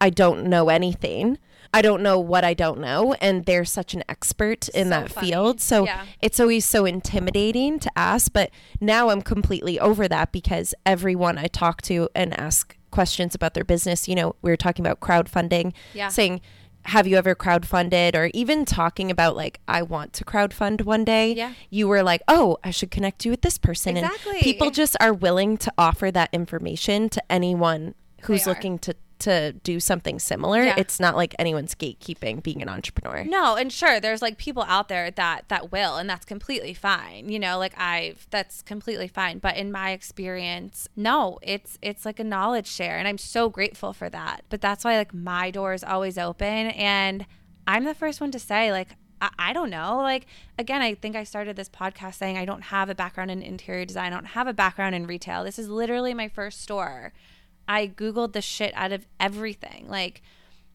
I 0.00 0.10
don't 0.10 0.44
know 0.44 0.68
anything. 0.68 1.38
I 1.72 1.82
don't 1.82 2.02
know 2.02 2.18
what 2.18 2.42
I 2.44 2.52
don't 2.52 2.80
know 2.80 3.14
and 3.14 3.44
they're 3.46 3.64
such 3.64 3.94
an 3.94 4.02
expert 4.08 4.68
in 4.70 4.84
So 4.86 4.90
that 4.90 5.12
funny. 5.12 5.28
field. 5.30 5.60
So 5.60 5.84
Yeah. 5.86 6.04
it's 6.20 6.40
always 6.40 6.64
so 6.64 6.84
intimidating 6.84 7.78
to 7.78 7.90
ask, 7.96 8.32
but 8.32 8.50
now 8.80 9.08
I'm 9.10 9.22
completely 9.22 9.78
over 9.78 10.08
that 10.08 10.32
because 10.32 10.74
everyone 10.84 11.38
I 11.38 11.46
talk 11.46 11.80
to 11.82 12.08
and 12.14 12.38
ask 12.38 12.76
questions 12.90 13.34
about 13.34 13.54
their 13.54 13.64
business, 13.64 14.08
you 14.08 14.14
know, 14.14 14.34
we 14.42 14.50
were 14.50 14.56
talking 14.56 14.84
about 14.84 15.00
crowdfunding, 15.00 15.72
Yeah. 15.94 16.08
saying 16.08 16.40
have 16.84 17.06
you 17.06 17.18
ever 17.18 17.34
crowdfunded 17.34 18.14
or 18.14 18.30
even 18.32 18.64
talking 18.64 19.10
about 19.10 19.36
like 19.36 19.60
I 19.68 19.82
want 19.82 20.14
to 20.14 20.24
crowdfund 20.24 20.86
one 20.86 21.04
day 21.04 21.34
Yeah. 21.34 21.52
you 21.68 21.86
were 21.86 22.02
like 22.02 22.22
oh 22.26 22.56
I 22.64 22.70
should 22.70 22.90
connect 22.90 23.26
you 23.26 23.30
with 23.32 23.42
this 23.42 23.58
person 23.58 23.98
Exactly. 23.98 24.32
and 24.36 24.40
people 24.40 24.70
just 24.70 24.96
are 24.98 25.12
willing 25.12 25.58
to 25.58 25.70
offer 25.76 26.10
that 26.10 26.30
information 26.32 27.10
to 27.10 27.22
anyone 27.30 27.94
who's 28.22 28.46
looking 28.46 28.78
to 28.78 28.94
to 29.20 29.52
do 29.52 29.78
something 29.80 30.18
similar 30.18 30.62
Yeah. 30.62 30.74
it's 30.76 30.98
not 31.00 31.16
like 31.16 31.34
anyone's 31.38 31.74
gatekeeping 31.74 32.42
being 32.42 32.62
an 32.62 32.68
entrepreneur 32.68 33.24
No, 33.24 33.56
and 33.56 33.72
sure, 33.72 34.00
there's 34.00 34.22
like 34.22 34.36
people 34.38 34.64
out 34.64 34.88
there 34.88 35.10
that 35.10 35.48
that 35.48 35.70
will, 35.72 35.96
and 35.96 36.08
that's 36.08 36.24
completely 36.24 36.74
fine. 36.74 37.28
You 37.28 37.38
know, 37.38 37.58
like 37.58 37.78
I've 37.78 38.26
that's 38.30 38.62
completely 38.62 39.08
fine. 39.08 39.38
But 39.38 39.56
in 39.56 39.70
my 39.72 39.90
experience, 39.92 40.88
no, 40.96 41.38
it's 41.42 41.78
it's 41.82 42.04
like 42.04 42.18
a 42.20 42.24
knowledge 42.24 42.66
share, 42.66 42.96
and 42.98 43.06
I'm 43.08 43.18
so 43.18 43.48
grateful 43.48 43.92
for 43.92 44.08
that. 44.10 44.44
But 44.48 44.60
that's 44.60 44.84
why 44.84 44.96
like 44.96 45.14
my 45.14 45.50
door 45.50 45.72
is 45.74 45.84
always 45.84 46.18
open, 46.18 46.68
and 46.68 47.26
I'm 47.66 47.84
the 47.84 47.94
first 47.94 48.20
one 48.20 48.30
to 48.32 48.38
say 48.38 48.72
like. 48.72 48.88
I 49.22 49.30
I 49.50 49.52
don't 49.52 49.68
know. 49.68 49.98
Like, 49.98 50.24
again, 50.58 50.80
I 50.80 50.94
think 50.94 51.14
I 51.14 51.24
started 51.24 51.54
this 51.56 51.68
podcast 51.68 52.14
saying 52.14 52.38
I 52.38 52.46
don't 52.46 52.62
have 52.62 52.88
a 52.88 52.94
background 52.94 53.30
in 53.30 53.42
interior 53.42 53.84
design. 53.84 54.12
I 54.12 54.16
don't 54.16 54.24
have 54.38 54.46
a 54.46 54.54
background 54.54 54.94
in 54.94 55.06
retail. 55.06 55.44
This 55.44 55.58
is 55.58 55.68
literally 55.68 56.14
my 56.14 56.28
first 56.28 56.62
store. 56.62 57.12
I 57.70 57.86
Googled 57.86 58.32
the 58.32 58.42
shit 58.42 58.72
out 58.74 58.90
of 58.90 59.06
everything. 59.20 59.86
Like, 59.88 60.22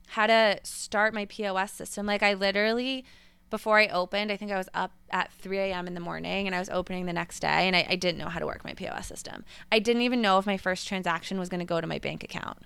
how 0.07 0.27
to 0.27 0.59
start 0.63 1.13
my 1.13 1.25
POS 1.25 1.71
system. 1.73 2.05
Like 2.05 2.23
I 2.23 2.33
literally, 2.33 3.03
before 3.49 3.79
I 3.79 3.87
opened, 3.87 4.31
I 4.31 4.37
think 4.37 4.51
I 4.51 4.57
was 4.57 4.69
up 4.73 4.91
at 5.11 5.31
3 5.33 5.57
a.m. 5.57 5.87
in 5.87 5.93
the 5.93 5.99
morning 5.99 6.47
and 6.47 6.55
I 6.55 6.59
was 6.59 6.69
opening 6.69 7.05
the 7.05 7.13
next 7.13 7.41
day 7.41 7.67
and 7.67 7.75
I, 7.75 7.85
I 7.89 7.95
didn't 7.95 8.17
know 8.17 8.29
how 8.29 8.39
to 8.39 8.45
work 8.45 8.63
my 8.63 8.73
POS 8.73 9.07
system. 9.07 9.43
I 9.71 9.79
didn't 9.79 10.03
even 10.03 10.21
know 10.21 10.37
if 10.39 10.45
my 10.45 10.57
first 10.57 10.87
transaction 10.87 11.37
was 11.37 11.49
going 11.49 11.59
to 11.59 11.65
go 11.65 11.81
to 11.81 11.87
my 11.87 11.99
bank 11.99 12.23
account. 12.23 12.59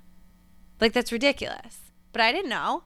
Like 0.79 0.93
that's 0.93 1.11
ridiculous. 1.11 1.79
But 2.11 2.21
I 2.21 2.31
didn't 2.31 2.49
know. 2.49 2.83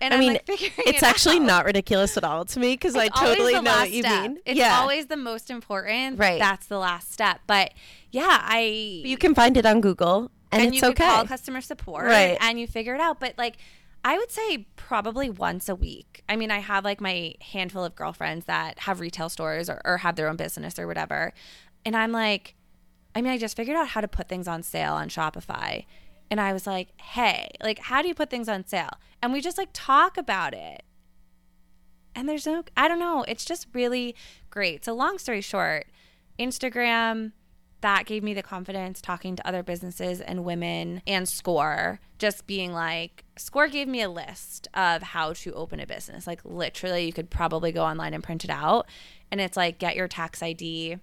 And 0.00 0.12
I 0.12 0.18
I'm, 0.18 0.20
mean, 0.20 0.32
like, 0.34 0.46
figuring 0.46 0.72
it's 0.86 0.98
it 0.98 1.02
actually 1.02 1.40
not 1.40 1.64
ridiculous 1.64 2.18
at 2.18 2.24
all 2.24 2.44
to 2.44 2.60
me 2.60 2.74
because 2.74 2.94
I 2.94 3.08
totally 3.08 3.54
know 3.54 3.62
what 3.62 3.90
you 3.90 4.02
step. 4.02 4.22
mean. 4.22 4.38
It's 4.44 4.58
yeah, 4.58 4.78
always 4.78 5.06
the 5.06 5.16
most 5.16 5.50
important. 5.50 6.18
Right. 6.18 6.38
That's 6.38 6.66
the 6.66 6.78
last 6.78 7.12
step. 7.12 7.40
But 7.46 7.72
yeah, 8.10 8.40
I 8.42 9.02
you 9.04 9.16
can 9.16 9.34
find 9.34 9.56
it 9.56 9.64
on 9.64 9.80
Google 9.80 10.30
and, 10.56 10.64
and 10.66 10.74
it's 10.74 10.82
you 10.82 10.88
okay. 10.88 11.04
could 11.04 11.10
call 11.14 11.26
customer 11.26 11.60
support 11.60 12.04
Right. 12.06 12.36
and 12.40 12.58
you 12.58 12.66
figure 12.66 12.94
it 12.94 13.00
out. 13.00 13.20
But 13.20 13.34
like 13.38 13.56
i 14.04 14.16
would 14.16 14.30
say 14.30 14.66
probably 14.76 15.28
once 15.30 15.68
a 15.68 15.74
week. 15.74 16.22
I 16.28 16.36
mean 16.36 16.50
i 16.50 16.58
have 16.58 16.84
like 16.84 17.00
my 17.00 17.34
handful 17.40 17.84
of 17.84 17.94
girlfriends 17.96 18.46
that 18.46 18.78
have 18.80 19.00
retail 19.00 19.28
stores 19.28 19.68
or, 19.68 19.80
or 19.84 19.98
have 19.98 20.16
their 20.16 20.28
own 20.28 20.36
business 20.36 20.78
or 20.78 20.86
whatever. 20.86 21.32
And 21.84 21.96
i'm 21.96 22.12
like 22.12 22.54
i 23.14 23.20
mean 23.22 23.32
i 23.32 23.38
just 23.38 23.56
figured 23.56 23.76
out 23.76 23.88
how 23.88 24.00
to 24.00 24.08
put 24.08 24.28
things 24.28 24.46
on 24.48 24.62
sale 24.62 24.94
on 24.94 25.08
shopify. 25.08 25.84
And 26.30 26.40
i 26.40 26.52
was 26.52 26.66
like 26.66 26.88
hey 27.00 27.48
like 27.62 27.78
how 27.80 28.02
do 28.02 28.08
you 28.08 28.14
put 28.14 28.30
things 28.30 28.48
on 28.48 28.66
sale? 28.66 28.90
And 29.22 29.32
we 29.32 29.40
just 29.40 29.58
like 29.58 29.70
talk 29.72 30.16
about 30.18 30.54
it. 30.54 30.82
And 32.14 32.28
there's 32.28 32.46
no 32.46 32.62
i 32.76 32.86
don't 32.88 32.98
know. 32.98 33.24
It's 33.28 33.44
just 33.44 33.66
really 33.72 34.14
great. 34.50 34.84
So 34.84 34.92
long 34.94 35.18
story 35.18 35.40
short 35.40 35.86
instagram 36.38 37.32
that 37.86 38.04
gave 38.04 38.24
me 38.24 38.34
the 38.34 38.42
confidence 38.42 39.00
talking 39.00 39.36
to 39.36 39.46
other 39.46 39.62
businesses 39.62 40.20
and 40.20 40.44
women 40.44 41.00
and 41.06 41.28
score 41.28 42.00
just 42.18 42.44
being 42.44 42.72
like 42.72 43.24
score 43.38 43.68
gave 43.68 43.86
me 43.86 44.02
a 44.02 44.10
list 44.10 44.66
of 44.74 45.02
how 45.02 45.32
to 45.32 45.52
open 45.52 45.78
a 45.78 45.86
business 45.86 46.26
like 46.26 46.40
literally 46.44 47.06
you 47.06 47.12
could 47.12 47.30
probably 47.30 47.70
go 47.70 47.84
online 47.84 48.12
and 48.12 48.24
print 48.24 48.42
it 48.42 48.50
out 48.50 48.88
and 49.30 49.40
it's 49.40 49.56
like 49.56 49.78
get 49.78 49.94
your 49.94 50.08
tax 50.08 50.42
id 50.42 50.98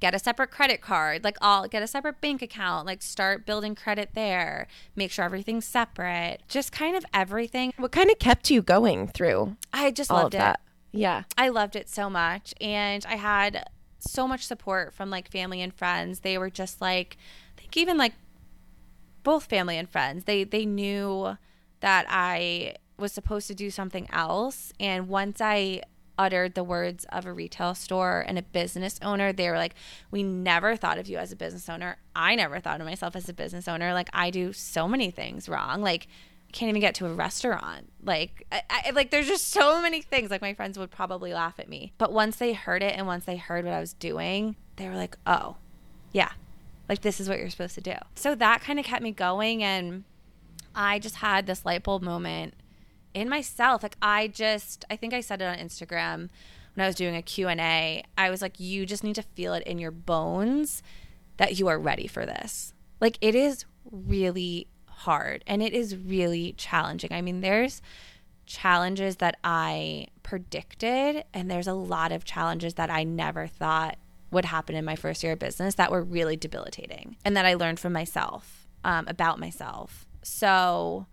get 0.00 0.16
a 0.16 0.18
separate 0.18 0.50
credit 0.50 0.80
card 0.80 1.22
like 1.22 1.36
all 1.40 1.68
get 1.68 1.80
a 1.80 1.86
separate 1.86 2.20
bank 2.20 2.42
account 2.42 2.84
like 2.84 3.02
start 3.02 3.46
building 3.46 3.76
credit 3.76 4.10
there 4.14 4.66
make 4.96 5.12
sure 5.12 5.24
everything's 5.24 5.64
separate 5.64 6.42
just 6.48 6.72
kind 6.72 6.96
of 6.96 7.06
everything 7.14 7.72
what 7.76 7.92
kind 7.92 8.10
of 8.10 8.18
kept 8.18 8.50
you 8.50 8.60
going 8.62 9.06
through 9.06 9.56
i 9.72 9.92
just 9.92 10.10
loved 10.10 10.34
it 10.34 10.38
that? 10.38 10.58
Yeah. 10.96 11.24
I 11.36 11.48
loved 11.50 11.76
it 11.76 11.88
so 11.88 12.08
much. 12.08 12.54
And 12.60 13.04
I 13.06 13.16
had 13.16 13.68
so 14.10 14.26
much 14.26 14.46
support 14.46 14.94
from 14.94 15.10
like 15.10 15.30
family 15.30 15.62
and 15.62 15.74
friends. 15.74 16.20
They 16.20 16.38
were 16.38 16.50
just 16.50 16.80
like, 16.80 17.16
I 17.56 17.60
think 17.60 17.76
even 17.76 17.96
like 17.96 18.12
both 19.22 19.44
family 19.44 19.76
and 19.76 19.88
friends, 19.88 20.24
they, 20.24 20.44
they 20.44 20.64
knew 20.64 21.36
that 21.80 22.06
I 22.08 22.76
was 22.98 23.12
supposed 23.12 23.46
to 23.48 23.54
do 23.54 23.70
something 23.70 24.08
else. 24.12 24.72
And 24.80 25.08
once 25.08 25.40
I 25.40 25.82
uttered 26.18 26.54
the 26.54 26.64
words 26.64 27.04
of 27.10 27.26
a 27.26 27.32
retail 27.32 27.74
store 27.74 28.24
and 28.26 28.38
a 28.38 28.42
business 28.42 28.98
owner, 29.02 29.32
they 29.32 29.50
were 29.50 29.56
like, 29.56 29.74
We 30.10 30.22
never 30.22 30.76
thought 30.76 30.98
of 30.98 31.08
you 31.08 31.18
as 31.18 31.32
a 31.32 31.36
business 31.36 31.68
owner. 31.68 31.98
I 32.14 32.34
never 32.34 32.60
thought 32.60 32.80
of 32.80 32.86
myself 32.86 33.16
as 33.16 33.28
a 33.28 33.34
business 33.34 33.68
owner. 33.68 33.92
Like, 33.92 34.08
I 34.12 34.30
do 34.30 34.52
so 34.52 34.88
many 34.88 35.10
things 35.10 35.48
wrong. 35.48 35.82
Like, 35.82 36.08
can't 36.56 36.70
even 36.70 36.80
get 36.80 36.94
to 36.96 37.06
a 37.06 37.12
restaurant. 37.12 37.92
Like, 38.02 38.46
I, 38.50 38.62
I, 38.70 38.90
like 38.90 39.10
there's 39.10 39.26
just 39.26 39.48
so 39.50 39.82
many 39.82 40.00
things. 40.00 40.30
Like 40.30 40.40
my 40.40 40.54
friends 40.54 40.78
would 40.78 40.90
probably 40.90 41.34
laugh 41.34 41.60
at 41.60 41.68
me, 41.68 41.92
but 41.98 42.12
once 42.12 42.36
they 42.36 42.54
heard 42.54 42.82
it 42.82 42.94
and 42.96 43.06
once 43.06 43.26
they 43.26 43.36
heard 43.36 43.66
what 43.66 43.74
I 43.74 43.80
was 43.80 43.92
doing, 43.92 44.56
they 44.76 44.88
were 44.88 44.94
like, 44.96 45.16
"Oh, 45.26 45.56
yeah, 46.12 46.30
like 46.88 47.02
this 47.02 47.20
is 47.20 47.28
what 47.28 47.38
you're 47.38 47.50
supposed 47.50 47.74
to 47.74 47.82
do." 47.82 47.94
So 48.14 48.34
that 48.34 48.62
kind 48.62 48.78
of 48.78 48.86
kept 48.86 49.02
me 49.02 49.12
going, 49.12 49.62
and 49.62 50.04
I 50.74 50.98
just 50.98 51.16
had 51.16 51.46
this 51.46 51.66
light 51.66 51.82
bulb 51.82 52.02
moment 52.02 52.54
in 53.12 53.28
myself. 53.28 53.82
Like 53.82 53.96
I 54.00 54.28
just, 54.28 54.86
I 54.88 54.96
think 54.96 55.12
I 55.12 55.20
said 55.20 55.42
it 55.42 55.44
on 55.44 55.58
Instagram 55.58 56.30
when 56.74 56.84
I 56.84 56.86
was 56.86 56.94
doing 56.94 57.14
a 57.14 57.22
Q 57.22 57.48
and 57.48 57.60
A. 57.60 58.02
I 58.16 58.30
was 58.30 58.40
like, 58.40 58.58
"You 58.58 58.86
just 58.86 59.04
need 59.04 59.16
to 59.16 59.22
feel 59.22 59.52
it 59.52 59.62
in 59.64 59.78
your 59.78 59.90
bones 59.90 60.82
that 61.36 61.58
you 61.58 61.68
are 61.68 61.78
ready 61.78 62.06
for 62.06 62.24
this." 62.24 62.72
Like 62.98 63.18
it 63.20 63.34
is 63.34 63.66
really 63.90 64.68
hard 65.00 65.44
and 65.46 65.62
it 65.62 65.72
is 65.72 65.96
really 65.96 66.54
challenging. 66.56 67.12
I 67.12 67.20
mean, 67.22 67.40
there's 67.40 67.82
challenges 68.46 69.16
that 69.16 69.36
I 69.44 70.06
predicted, 70.22 71.24
and 71.34 71.50
there's 71.50 71.66
a 71.66 71.74
lot 71.74 72.12
of 72.12 72.24
challenges 72.24 72.74
that 72.74 72.90
I 72.90 73.04
never 73.04 73.46
thought 73.46 73.98
would 74.30 74.44
happen 74.46 74.74
in 74.76 74.84
my 74.84 74.96
first 74.96 75.22
year 75.22 75.32
of 75.32 75.38
business 75.38 75.74
that 75.76 75.90
were 75.90 76.02
really 76.02 76.36
debilitating 76.36 77.16
and 77.24 77.36
that 77.36 77.46
I 77.46 77.54
learned 77.54 77.78
from 77.80 77.92
myself 77.92 78.66
um, 78.84 79.06
about 79.08 79.38
myself. 79.38 80.06
So 80.22 81.06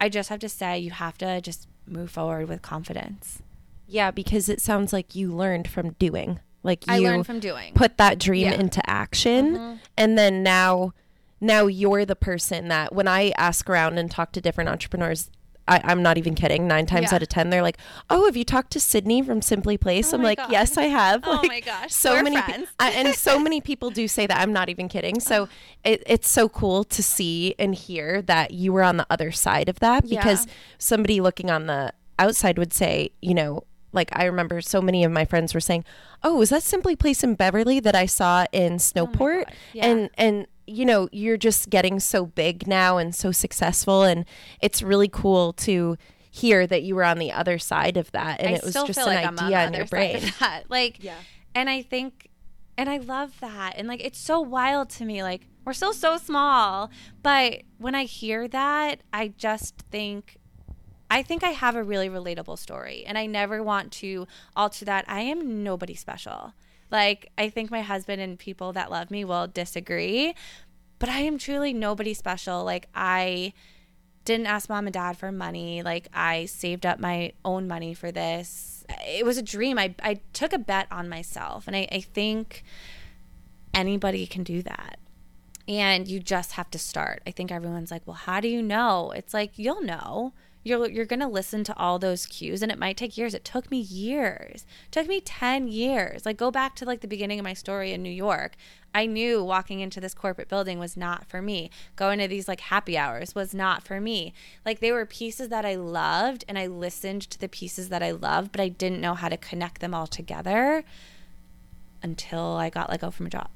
I 0.00 0.08
just 0.08 0.28
have 0.28 0.38
to 0.40 0.48
say, 0.48 0.78
you 0.78 0.90
have 0.90 1.16
to 1.18 1.40
just 1.40 1.66
move 1.86 2.10
forward 2.10 2.48
with 2.48 2.62
confidence. 2.62 3.42
Yeah, 3.86 4.10
because 4.10 4.48
it 4.48 4.60
sounds 4.60 4.92
like 4.92 5.14
you 5.14 5.32
learned 5.34 5.68
from 5.68 5.90
doing. 5.92 6.40
Like 6.62 6.86
you 6.86 6.92
I 6.94 6.98
learned 6.98 7.26
from 7.26 7.40
doing. 7.40 7.74
put 7.74 7.96
that 7.98 8.18
dream 8.18 8.46
Yeah. 8.46 8.54
into 8.54 8.88
action, 8.88 9.56
Mhm. 9.56 9.78
and 9.98 10.16
then 10.18 10.42
now, 10.42 10.92
now 11.42 11.66
you're 11.66 12.04
the 12.06 12.16
person 12.16 12.68
that 12.68 12.94
when 12.94 13.06
I 13.08 13.32
ask 13.36 13.68
around 13.68 13.98
and 13.98 14.10
talk 14.10 14.32
to 14.32 14.40
different 14.40 14.70
entrepreneurs. 14.70 15.28
I, 15.68 15.80
I'm 15.84 16.02
not 16.02 16.18
even 16.18 16.34
kidding. 16.34 16.66
Nine 16.66 16.86
times 16.86 17.12
Yeah. 17.12 17.16
out 17.16 17.22
of 17.22 17.28
ten, 17.28 17.50
they're 17.50 17.62
like, 17.62 17.78
"Oh, 18.10 18.24
have 18.24 18.36
you 18.36 18.42
talked 18.44 18.72
to 18.72 18.80
Sydney 18.80 19.22
from 19.22 19.40
Simply 19.40 19.78
Placed?" 19.78 20.12
Oh 20.12 20.16
I'm 20.16 20.22
like, 20.24 20.38
God. 20.38 20.50
"Yes, 20.50 20.76
I 20.76 20.86
have." 20.86 21.22
Oh 21.24 21.34
Like, 21.40 21.46
my 21.48 21.60
gosh, 21.60 21.92
so 21.92 22.14
we're 22.14 22.24
many, 22.24 22.42
pe- 22.42 22.64
I- 22.80 22.90
and 22.90 23.14
so 23.14 23.38
many 23.38 23.60
people 23.70 23.90
do 23.90 24.08
say 24.08 24.26
that. 24.26 24.38
I'm 24.40 24.52
not 24.52 24.70
even 24.70 24.88
kidding. 24.88 25.20
So 25.20 25.48
it, 25.84 26.02
it's 26.04 26.28
so 26.28 26.48
cool 26.48 26.82
to 26.82 27.00
see 27.00 27.54
and 27.60 27.76
hear 27.76 28.22
that 28.22 28.50
you 28.50 28.72
were 28.72 28.82
on 28.82 28.96
the 28.96 29.06
other 29.08 29.30
side 29.30 29.68
of 29.68 29.78
that 29.78 30.02
because 30.08 30.46
Yeah. 30.46 30.52
somebody 30.78 31.20
looking 31.20 31.48
on 31.48 31.68
the 31.68 31.92
outside 32.18 32.58
would 32.58 32.72
say, 32.72 33.10
you 33.22 33.32
know, 33.32 33.62
like 33.92 34.10
I 34.14 34.24
remember 34.24 34.60
so 34.62 34.82
many 34.82 35.04
of 35.04 35.12
my 35.12 35.24
friends 35.24 35.54
were 35.54 35.60
saying, 35.60 35.84
"Oh, 36.24 36.38
was 36.38 36.50
that 36.50 36.64
Simply 36.64 36.96
Placed 36.96 37.22
in 37.22 37.36
Beverly 37.36 37.78
that 37.78 37.94
I 37.94 38.06
saw 38.06 38.46
in 38.50 38.74
oh 38.74 38.78
Snowport?" 38.78 39.44
Oh 39.48 39.52
yeah. 39.74 39.86
And 39.86 40.10
and 40.18 40.46
you 40.66 40.84
know, 40.84 41.08
you're 41.12 41.36
just 41.36 41.70
getting 41.70 41.98
so 42.00 42.26
big 42.26 42.66
now 42.66 42.96
and 42.98 43.14
so 43.14 43.32
successful 43.32 44.02
and 44.04 44.24
it's 44.60 44.82
really 44.82 45.08
cool 45.08 45.52
to 45.54 45.96
hear 46.30 46.66
that 46.66 46.82
you 46.82 46.94
were 46.94 47.04
on 47.04 47.18
the 47.18 47.30
other 47.32 47.58
side 47.58 47.96
of 47.96 48.10
that 48.12 48.40
and 48.40 48.48
I 48.50 48.52
it 48.52 48.62
was 48.62 48.70
still 48.70 48.86
just 48.86 48.98
an 49.00 49.06
like 49.06 49.26
I'm 49.26 49.38
idea 49.38 49.66
in 49.66 49.74
your 49.74 49.86
brain. 49.86 50.20
that. 50.40 50.64
Like, 50.70 51.02
Yeah. 51.02 51.16
and 51.54 51.68
I 51.68 51.82
think, 51.82 52.28
and 52.78 52.88
I 52.88 52.98
love 52.98 53.38
that. 53.40 53.74
And 53.76 53.86
like, 53.88 54.02
it's 54.04 54.18
so 54.18 54.40
wild 54.40 54.88
to 54.90 55.04
me. 55.04 55.22
Like, 55.22 55.46
we're 55.64 55.74
still 55.74 55.92
so 55.92 56.16
small, 56.16 56.90
but 57.22 57.62
when 57.78 57.94
I 57.94 58.04
hear 58.04 58.48
that, 58.48 59.00
I 59.12 59.28
just 59.36 59.76
think, 59.90 60.38
I 61.10 61.22
think 61.22 61.44
I 61.44 61.50
have 61.50 61.76
a 61.76 61.84
really 61.84 62.08
relatable 62.08 62.58
story, 62.58 63.04
and 63.06 63.18
I 63.18 63.26
never 63.26 63.62
want 63.62 63.92
to 63.92 64.26
alter 64.56 64.86
that. 64.86 65.04
I 65.08 65.20
am 65.20 65.62
nobody 65.62 65.94
special. 65.94 66.54
Like, 66.92 67.32
I 67.36 67.48
think 67.48 67.70
my 67.70 67.80
husband 67.80 68.22
and 68.22 68.38
people 68.38 68.72
that 68.74 68.90
love 68.90 69.10
me 69.10 69.24
will 69.24 69.48
disagree, 69.48 70.34
but 71.00 71.08
I 71.08 71.20
am 71.20 71.38
truly 71.38 71.72
nobody 71.72 72.14
special. 72.14 72.62
Like, 72.62 72.86
I 72.94 73.54
didn't 74.24 74.46
ask 74.46 74.68
mom 74.68 74.86
and 74.86 74.94
dad 74.94 75.16
for 75.16 75.32
money. 75.32 75.82
Like 75.82 76.08
I 76.14 76.44
saved 76.46 76.86
up 76.86 76.98
my 76.98 77.32
own 77.44 77.66
money 77.66 77.94
for 77.94 78.12
this. 78.12 78.84
It 79.06 79.24
was 79.24 79.36
a 79.38 79.42
dream. 79.42 79.78
I, 79.78 79.94
I 80.02 80.20
took 80.32 80.52
a 80.52 80.58
bet 80.58 80.86
on 80.90 81.08
myself. 81.08 81.66
And 81.66 81.74
I, 81.74 81.88
I 81.90 82.00
think 82.00 82.62
anybody 83.74 84.26
can 84.26 84.42
do 84.42 84.62
that. 84.62 84.98
And 85.68 86.08
you 86.08 86.20
just 86.20 86.52
have 86.52 86.70
to 86.72 86.78
start. 86.78 87.22
I 87.26 87.30
think 87.30 87.52
everyone's 87.52 87.90
like, 87.90 88.02
well, 88.04 88.16
how 88.16 88.40
do 88.40 88.48
you 88.48 88.62
know? 88.62 89.12
It's 89.12 89.32
like, 89.32 89.58
you'll 89.58 89.82
know. 89.82 90.32
You're, 90.64 90.88
you're 90.88 91.06
going 91.06 91.20
to 91.20 91.26
listen 91.26 91.64
to 91.64 91.76
all 91.76 91.98
those 91.98 92.26
cues 92.26 92.62
and 92.62 92.70
it 92.70 92.78
might 92.78 92.96
take 92.96 93.16
years. 93.16 93.34
It 93.34 93.44
took 93.44 93.70
me 93.70 93.78
years. 93.78 94.64
It 94.86 94.92
took 94.92 95.08
me 95.08 95.20
10 95.20 95.68
years. 95.68 96.24
Like, 96.24 96.36
go 96.36 96.50
back 96.50 96.76
to 96.76 96.84
like 96.84 97.00
the 97.00 97.08
beginning 97.08 97.38
of 97.38 97.44
my 97.44 97.54
story 97.54 97.92
in 97.92 98.02
New 98.02 98.10
York. 98.10 98.54
I 98.94 99.06
knew 99.06 99.42
walking 99.42 99.80
into 99.80 100.00
this 100.00 100.14
corporate 100.14 100.48
building 100.48 100.78
was 100.78 100.96
not 100.96 101.26
for 101.26 101.42
me. 101.42 101.70
Going 101.96 102.18
to 102.20 102.28
these 102.28 102.46
like 102.46 102.60
happy 102.60 102.96
hours 102.96 103.34
was 103.34 103.54
not 103.54 103.82
for 103.82 104.00
me. 104.00 104.32
Like, 104.64 104.80
they 104.80 104.92
were 104.92 105.06
pieces 105.06 105.48
that 105.48 105.64
I 105.64 105.74
loved 105.74 106.44
and 106.48 106.58
I 106.58 106.66
listened 106.66 107.22
to 107.22 107.38
the 107.38 107.48
pieces 107.48 107.88
that 107.88 108.02
I 108.02 108.12
loved, 108.12 108.52
but 108.52 108.60
I 108.60 108.68
didn't 108.68 109.00
know 109.00 109.14
how 109.14 109.28
to 109.28 109.36
connect 109.36 109.80
them 109.80 109.94
all 109.94 110.06
together 110.06 110.84
until 112.02 112.56
I 112.56 112.70
got 112.70 112.90
let 112.90 113.00
go 113.00 113.10
from 113.10 113.26
a 113.26 113.30
job. 113.30 113.48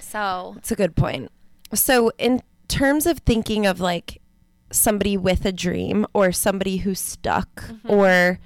So, 0.00 0.52
That's 0.54 0.70
a 0.70 0.76
good 0.76 0.96
point. 0.96 1.30
So, 1.72 2.12
in 2.18 2.42
terms 2.68 3.06
of 3.06 3.18
thinking 3.20 3.66
of 3.66 3.80
like 3.80 4.20
somebody 4.74 5.16
with 5.16 5.44
a 5.44 5.52
dream 5.52 6.06
or 6.12 6.32
somebody 6.32 6.78
who's 6.78 7.00
stuck 7.00 7.48
Mm-hmm. 7.64 7.90
or 7.90 8.38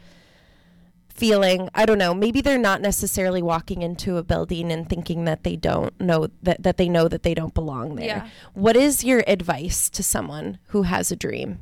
feeling, 1.09 1.69
I 1.75 1.85
don't 1.85 1.99
know, 1.99 2.15
maybe 2.15 2.41
they're 2.41 2.57
not 2.59 2.81
necessarily 2.81 3.43
walking 3.43 3.83
into 3.83 4.19
a 4.19 4.23
building 4.23 4.71
and 4.71 4.89
thinking 4.89 5.25
that 5.25 5.43
they 5.43 5.57
don't 5.57 5.99
know 6.01 6.29
that, 6.43 6.63
that 6.63 6.77
they 6.77 6.89
know 6.89 7.09
that 7.09 7.25
they 7.25 7.35
don't 7.35 7.55
belong 7.55 7.97
there. 7.97 8.07
Yeah. 8.07 8.29
What 8.55 8.77
is 8.77 9.03
your 9.03 9.25
advice 9.27 9.91
to 9.91 10.03
someone 10.05 10.59
who 10.69 10.83
has 10.83 11.11
a 11.11 11.17
dream? 11.17 11.61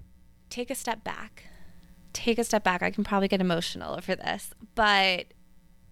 take 0.48 0.70
a 0.70 0.74
step 0.74 1.02
back. 1.04 1.44
Take 2.12 2.38
a 2.38 2.44
step 2.44 2.62
back. 2.64 2.82
I 2.82 2.90
can 2.90 3.04
probably 3.04 3.28
get 3.28 3.40
emotional 3.42 3.94
over 3.94 4.14
this, 4.14 4.50
but 4.74 5.26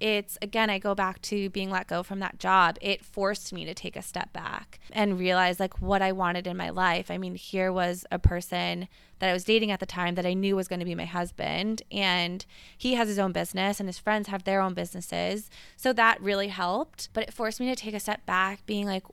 it's 0.00 0.36
again, 0.42 0.70
I 0.70 0.78
go 0.78 0.94
back 0.94 1.22
to 1.22 1.48
being 1.50 1.70
let 1.70 1.86
go 1.86 2.02
from 2.02 2.18
that 2.20 2.38
job. 2.38 2.76
It 2.80 3.04
forced 3.04 3.52
me 3.52 3.64
to 3.64 3.74
take 3.74 3.96
a 3.96 4.02
step 4.02 4.32
back 4.32 4.80
and 4.92 5.18
realize 5.18 5.60
like 5.60 5.80
what 5.80 6.02
I 6.02 6.12
wanted 6.12 6.46
in 6.46 6.56
my 6.56 6.70
life. 6.70 7.10
I 7.10 7.18
mean, 7.18 7.34
here 7.36 7.72
was 7.72 8.04
a 8.10 8.18
person 8.18 8.88
that 9.20 9.30
I 9.30 9.32
was 9.32 9.44
dating 9.44 9.70
at 9.70 9.80
the 9.80 9.86
time 9.86 10.16
that 10.16 10.26
I 10.26 10.34
knew 10.34 10.56
was 10.56 10.68
going 10.68 10.80
to 10.80 10.84
be 10.84 10.94
my 10.94 11.04
husband, 11.04 11.82
and 11.90 12.44
he 12.76 12.94
has 12.94 13.08
his 13.08 13.18
own 13.18 13.32
business, 13.32 13.80
and 13.80 13.88
his 13.88 13.98
friends 13.98 14.28
have 14.28 14.44
their 14.44 14.60
own 14.60 14.74
businesses. 14.74 15.48
So 15.76 15.92
that 15.92 16.20
really 16.20 16.48
helped, 16.48 17.08
but 17.12 17.22
it 17.22 17.32
forced 17.32 17.60
me 17.60 17.66
to 17.68 17.76
take 17.76 17.94
a 17.94 18.00
step 18.00 18.26
back, 18.26 18.66
being 18.66 18.86
like, 18.86 19.04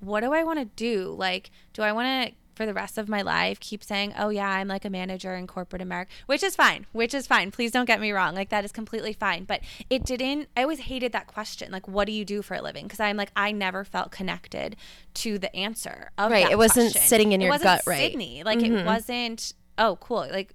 what 0.00 0.20
do 0.20 0.34
I 0.34 0.44
want 0.44 0.58
to 0.58 0.64
do? 0.64 1.14
Like, 1.16 1.50
do 1.72 1.82
I 1.82 1.92
want 1.92 2.28
to 2.28 2.34
for 2.54 2.66
the 2.66 2.74
rest 2.74 2.98
of 2.98 3.08
my 3.08 3.22
life 3.22 3.60
keep 3.60 3.82
saying, 3.82 4.14
"Oh 4.18 4.28
yeah, 4.28 4.48
I'm 4.48 4.68
like 4.68 4.84
a 4.84 4.90
manager 4.90 5.34
in 5.34 5.46
corporate 5.46 5.82
America," 5.82 6.10
which 6.26 6.42
is 6.42 6.54
fine, 6.56 6.86
which 6.92 7.14
is 7.14 7.26
fine. 7.26 7.50
Please 7.50 7.70
don't 7.70 7.84
get 7.86 8.00
me 8.00 8.12
wrong. 8.12 8.34
Like 8.34 8.48
that 8.50 8.64
is 8.64 8.72
completely 8.72 9.12
fine, 9.12 9.44
but 9.44 9.60
it 9.90 10.04
didn't 10.04 10.48
I 10.56 10.62
always 10.62 10.80
hated 10.80 11.12
that 11.12 11.26
question. 11.26 11.70
Like, 11.72 11.88
what 11.88 12.06
do 12.06 12.12
you 12.12 12.24
do 12.24 12.42
for 12.42 12.54
a 12.54 12.62
living? 12.62 12.84
Because 12.84 13.00
I'm 13.00 13.16
like 13.16 13.30
I 13.36 13.52
never 13.52 13.84
felt 13.84 14.10
connected 14.10 14.76
to 15.14 15.38
the 15.38 15.54
answer 15.54 16.10
of 16.18 16.30
Right, 16.30 16.50
it 16.50 16.58
wasn't 16.58 16.92
question. 16.92 17.08
sitting 17.08 17.32
in 17.32 17.40
It 17.42 17.46
your 17.46 17.58
gut, 17.58 17.82
right. 17.86 17.98
Sydney. 17.98 18.42
Like 18.44 18.62
it 18.62 18.84
wasn't 18.84 19.54
oh, 19.78 19.96
cool. 20.00 20.26
Like 20.30 20.54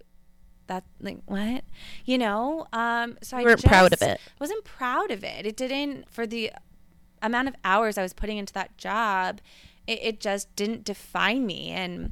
that 0.67 0.83
like 1.01 1.17
what? 1.25 1.63
You 2.05 2.17
know? 2.17 2.67
Um 2.73 3.17
so 3.21 3.37
I 3.37 3.43
weren't 3.43 3.63
proud 3.63 3.93
of 3.93 4.01
it. 4.01 4.19
wasn't 4.39 4.63
proud 4.63 5.11
of 5.11 5.23
it. 5.23 5.45
It 5.45 5.57
didn't 5.57 6.09
for 6.09 6.25
the 6.27 6.51
amount 7.21 7.47
of 7.47 7.55
hours 7.63 7.97
I 7.97 8.01
was 8.01 8.13
putting 8.13 8.37
into 8.37 8.53
that 8.53 8.77
job, 8.77 9.41
it, 9.89 9.99
it 10.03 10.19
just 10.19 10.55
didn't 10.55 10.85
define 10.85 11.45
me. 11.45 11.69
And, 11.69 12.11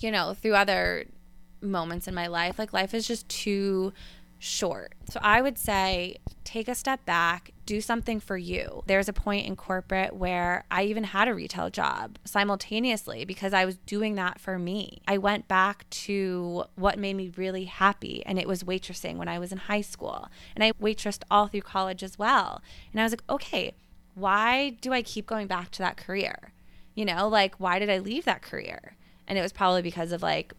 you 0.00 0.10
know, 0.10 0.34
through 0.34 0.54
other 0.54 1.06
moments 1.60 2.08
in 2.08 2.14
my 2.14 2.26
life, 2.26 2.58
like 2.58 2.72
life 2.72 2.92
is 2.92 3.06
just 3.06 3.28
too 3.28 3.92
short. 4.40 4.94
So 5.08 5.20
I 5.22 5.40
would 5.40 5.56
say 5.56 6.16
take 6.42 6.68
a 6.68 6.74
step 6.74 7.06
back, 7.06 7.52
do 7.64 7.80
something 7.80 8.20
for 8.20 8.36
you. 8.36 8.82
There's 8.86 9.08
a 9.08 9.12
point 9.14 9.46
in 9.46 9.56
corporate 9.56 10.14
where 10.14 10.64
I 10.70 10.84
even 10.84 11.04
had 11.04 11.28
a 11.28 11.34
retail 11.34 11.70
job 11.70 12.18
simultaneously 12.24 13.24
because 13.24 13.54
I 13.54 13.64
was 13.64 13.78
doing 13.78 14.16
that 14.16 14.38
for 14.38 14.58
me. 14.58 15.00
I 15.08 15.16
went 15.16 15.48
back 15.48 15.88
to 15.90 16.64
what 16.74 16.98
made 16.98 17.16
me 17.16 17.32
really 17.36 17.64
happy, 17.64 18.22
and 18.26 18.38
it 18.38 18.46
was 18.46 18.64
waitressing 18.64 19.16
when 19.16 19.28
I 19.28 19.38
was 19.38 19.52
in 19.52 19.58
high 19.58 19.80
school. 19.80 20.28
And 20.54 20.62
I 20.62 20.72
waitressed 20.72 21.22
all 21.30 21.46
through 21.46 21.62
college 21.62 22.02
as 22.02 22.18
well. 22.18 22.60
And 22.92 23.00
I 23.00 23.04
was 23.04 23.12
like, 23.12 23.24
okay, 23.30 23.72
why 24.14 24.76
do 24.80 24.92
I 24.92 25.00
keep 25.00 25.26
going 25.26 25.46
back 25.46 25.70
to 25.72 25.78
that 25.78 25.96
career? 25.96 26.52
You 26.94 27.04
know, 27.04 27.28
like, 27.28 27.56
why 27.56 27.78
did 27.78 27.90
I 27.90 27.98
leave 27.98 28.24
that 28.24 28.42
career? 28.42 28.96
And 29.26 29.38
it 29.38 29.42
was 29.42 29.52
probably 29.52 29.82
because 29.82 30.12
of 30.12 30.22
like, 30.22 30.52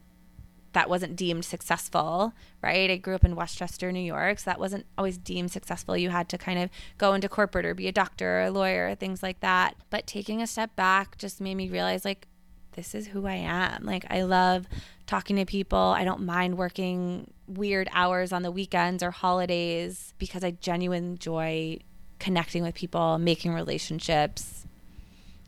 that 0.74 0.90
wasn't 0.90 1.16
deemed 1.16 1.46
successful, 1.46 2.34
right? 2.62 2.92
I 2.92 2.98
grew 2.98 3.16
up 3.16 3.24
in 3.24 3.38
Westchester, 3.38 3.94
New 3.94 4.02
York, 4.02 4.40
so 4.40 4.50
that 4.50 4.60
wasn't 4.60 4.86
always 4.98 5.18
deemed 5.18 5.52
successful. 5.52 5.96
You 5.96 6.10
had 6.10 6.28
to 6.30 6.38
kind 6.38 6.60
of 6.60 6.70
go 6.98 7.14
into 7.14 7.30
corporate 7.30 7.66
or 7.66 7.74
be 7.74 7.88
a 7.88 7.94
doctor 7.94 8.40
or 8.40 8.44
a 8.44 8.52
lawyer, 8.52 8.94
things 8.94 9.24
like 9.24 9.40
that. 9.40 9.76
But 9.90 10.06
taking 10.06 10.42
a 10.42 10.48
step 10.48 10.76
back 10.76 11.18
just 11.18 11.40
made 11.40 11.56
me 11.56 11.70
realize 11.70 12.04
like 12.04 12.28
this 12.74 12.94
is 12.94 13.08
who 13.08 13.26
I 13.26 13.36
am. 13.36 13.86
Like, 13.86 14.06
I 14.10 14.24
love 14.24 14.68
talking 15.08 15.38
to 15.38 15.46
people. 15.46 15.80
I 15.80 16.04
don't 16.04 16.26
mind 16.26 16.58
working 16.58 17.32
weird 17.48 17.88
hours 17.94 18.34
on 18.34 18.42
the 18.42 18.52
weekends 18.52 19.02
or 19.02 19.12
holidays 19.12 20.14
because 20.18 20.44
I 20.44 20.52
genuinely 20.52 21.12
enjoy 21.12 21.80
connecting 22.20 22.64
with 22.64 22.76
people, 22.76 23.18
making 23.18 23.54
relationships, 23.54 24.65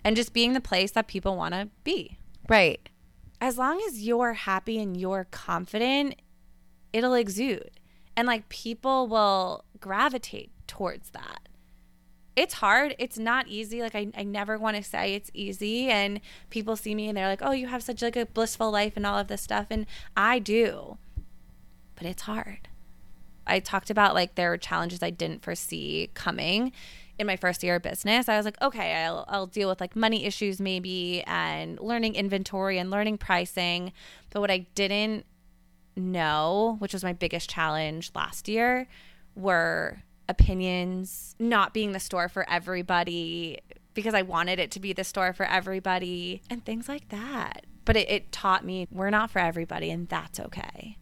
and 0.07 0.15
just 0.15 0.31
being 0.31 0.53
the 0.53 0.61
place 0.61 0.91
that 0.91 1.07
people 1.07 1.35
want 1.35 1.53
to 1.53 1.67
be. 1.83 2.17
Right. 2.47 2.87
As 3.41 3.57
long 3.57 3.81
as 3.87 4.01
you're 4.01 4.33
happy 4.33 4.79
and 4.79 4.95
you're 4.95 5.27
confident, 5.31 6.15
it'll 6.93 7.13
exude. 7.13 7.71
And 8.15 8.25
like 8.25 8.47
people 8.47 9.07
will 9.07 9.65
gravitate 9.79 10.51
towards 10.65 11.09
that 11.11 11.47
it's 12.37 12.53
hard. 12.53 12.95
It's 12.99 13.17
not 13.17 13.47
easy. 13.47 13.81
Like 13.81 13.95
I, 13.95 14.07
I 14.15 14.23
never 14.23 14.59
want 14.59 14.77
to 14.77 14.83
say 14.83 15.15
it's 15.15 15.31
easy. 15.33 15.89
And 15.89 16.21
people 16.51 16.75
see 16.75 16.93
me 16.93 17.09
and 17.09 17.17
they're 17.17 17.27
like, 17.27 17.41
oh, 17.41 17.51
you 17.51 17.65
have 17.65 17.81
such 17.81 18.03
like 18.03 18.15
a 18.15 18.27
blissful 18.27 18.69
life 18.69 18.93
and 18.95 19.07
all 19.07 19.17
of 19.17 19.27
this 19.27 19.41
stuff. 19.41 19.65
And 19.71 19.87
I 20.15 20.37
do, 20.37 20.99
but 21.95 22.05
it's 22.05 22.21
hard. 22.21 22.69
I 23.47 23.59
talked 23.59 23.89
about 23.89 24.13
like 24.13 24.35
there 24.35 24.51
were 24.51 24.57
challenges 24.57 25.01
I 25.01 25.09
didn't 25.09 25.41
foresee 25.41 26.11
coming 26.13 26.73
in 27.19 27.27
my 27.27 27.35
first 27.35 27.63
year 27.63 27.75
of 27.75 27.81
business. 27.81 28.29
I 28.29 28.37
was 28.37 28.45
like, 28.45 28.61
okay, 28.61 29.03
I'll, 29.03 29.25
I'll 29.27 29.47
deal 29.47 29.69
with 29.69 29.81
like 29.81 29.95
money 29.95 30.25
issues 30.25 30.59
maybe 30.59 31.23
and 31.25 31.79
learning 31.79 32.15
inventory 32.15 32.77
and 32.77 32.91
learning 32.91 33.17
pricing. 33.17 33.91
But 34.29 34.41
what 34.41 34.51
I 34.51 34.67
didn't 34.75 35.25
know, 35.95 36.77
which 36.79 36.93
was 36.93 37.03
my 37.03 37.13
biggest 37.13 37.49
challenge 37.49 38.11
last 38.13 38.47
year, 38.47 38.87
were 39.35 40.03
opinions, 40.29 41.35
not 41.39 41.73
being 41.73 41.91
the 41.91 41.99
store 41.99 42.29
for 42.29 42.47
everybody 42.49 43.59
because 43.93 44.13
I 44.13 44.21
wanted 44.21 44.59
it 44.59 44.69
to 44.71 44.79
be 44.79 44.93
the 44.93 45.03
store 45.03 45.33
for 45.33 45.45
everybody 45.45 46.41
and 46.49 46.63
things 46.63 46.87
like 46.87 47.09
that. 47.09 47.65
But 47.83 47.97
it, 47.97 48.09
it 48.09 48.31
taught 48.31 48.63
me 48.63 48.87
we're 48.91 49.09
not 49.09 49.31
for 49.31 49.39
everybody 49.39 49.89
and 49.89 50.07
that's 50.07 50.39
okay 50.39 50.97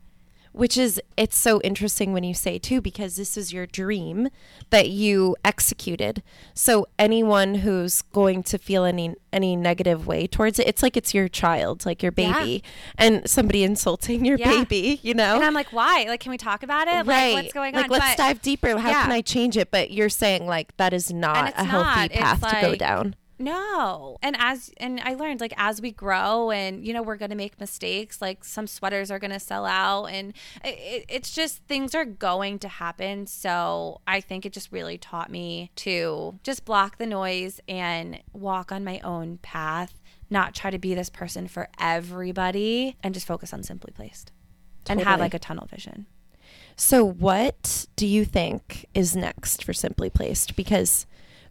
which 0.55 0.77
is 0.77 1.01
it's 1.17 1.37
so 1.37 1.59
interesting 1.61 2.13
when 2.13 2.23
you 2.23 2.33
say 2.33 2.57
too 2.57 2.79
because 2.79 3.17
this 3.17 3.35
is 3.35 3.51
your 3.51 3.65
dream 3.65 4.29
that 4.69 4.89
you 4.89 5.35
executed. 5.43 6.23
So 6.53 6.87
anyone 6.97 7.55
who's 7.55 8.01
going 8.01 8.43
to 8.43 8.57
feel 8.57 8.85
any 8.85 9.15
any 9.33 9.55
negative 9.57 10.07
way 10.07 10.25
towards 10.25 10.59
it 10.59 10.65
it's 10.65 10.81
like 10.81 10.95
it's 10.95 11.13
your 11.13 11.27
child 11.27 11.85
like 11.85 12.01
your 12.01 12.11
baby 12.11 12.63
yeah. 12.63 13.05
and 13.05 13.29
somebody 13.29 13.63
insulting 13.63 14.23
your 14.23 14.37
yeah. 14.37 14.49
baby 14.49 14.97
you 15.03 15.13
know? 15.13 15.35
And 15.35 15.43
i'm 15.43 15.53
like 15.53 15.73
why? 15.73 16.05
Like 16.07 16.21
can 16.21 16.29
we 16.29 16.37
talk 16.37 16.63
about 16.63 16.87
it? 16.87 17.05
Right 17.05 17.33
like, 17.33 17.43
what's 17.43 17.53
going 17.53 17.75
on? 17.75 17.81
like, 17.81 17.91
on? 17.91 17.99
let's 17.99 18.15
but, 18.15 18.17
dive 18.17 18.41
deeper. 18.41 18.77
How 18.77 18.89
yeah. 18.89 19.03
can 19.03 19.11
i 19.11 19.19
change 19.19 19.57
it? 19.57 19.71
But 19.71 19.91
you're 19.91 20.09
saying 20.09 20.47
like 20.47 20.75
that 20.77 20.93
is 20.93 21.11
not 21.11 21.53
a 21.57 21.65
healthy 21.65 22.15
path 22.15 22.39
to 22.41 22.61
go 22.61 22.75
down 22.75 23.15
no. 23.37 24.17
And 24.21 24.35
as 24.39 24.71
and 24.77 24.99
I 25.03 25.15
learned 25.15 25.41
like 25.41 25.53
as 25.57 25.81
we 25.81 25.91
grow 25.91 26.51
and 26.51 26.85
you 26.85 26.93
know 26.93 27.01
we're 27.01 27.17
going 27.17 27.31
to 27.31 27.35
make 27.35 27.59
mistakes 27.59 28.21
like 28.21 28.43
some 28.43 28.67
sweaters 28.67 29.11
are 29.11 29.19
going 29.19 29.31
to 29.31 29.39
sell 29.39 29.65
out 29.65 30.05
and 30.05 30.33
it, 30.63 31.05
it's 31.09 31.31
just 31.31 31.63
things 31.63 31.93
are 31.93 32.05
going 32.05 32.59
to 32.59 32.67
happen. 32.67 33.27
So 33.27 34.01
I 34.07 34.21
think 34.21 34.45
it 34.45 34.53
just 34.53 34.71
really 34.71 34.97
taught 34.97 35.29
me 35.29 35.71
to 35.77 36.39
just 36.43 36.65
block 36.65 36.97
the 36.97 37.05
noise 37.05 37.59
and 37.67 38.21
walk 38.33 38.71
on 38.71 38.83
my 38.83 38.99
own 38.99 39.39
path, 39.39 39.99
not 40.29 40.55
try 40.55 40.71
to 40.71 40.79
be 40.79 40.93
this 40.93 41.09
person 41.09 41.47
for 41.47 41.67
everybody 41.79 42.95
and 43.03 43.13
just 43.13 43.27
focus 43.27 43.53
on 43.53 43.63
simply 43.63 43.91
placed 43.93 44.31
totally. 44.85 45.01
and 45.01 45.09
have 45.09 45.19
like 45.19 45.33
a 45.33 45.39
tunnel 45.39 45.67
vision. 45.67 46.05
So 46.77 47.03
what 47.05 47.85
do 47.95 48.05
you 48.05 48.25
think 48.25 48.85
is 48.93 49.15
next 49.15 49.63
for 49.63 49.73
Simply 49.73 50.09
Placed 50.09 50.55
because 50.55 51.05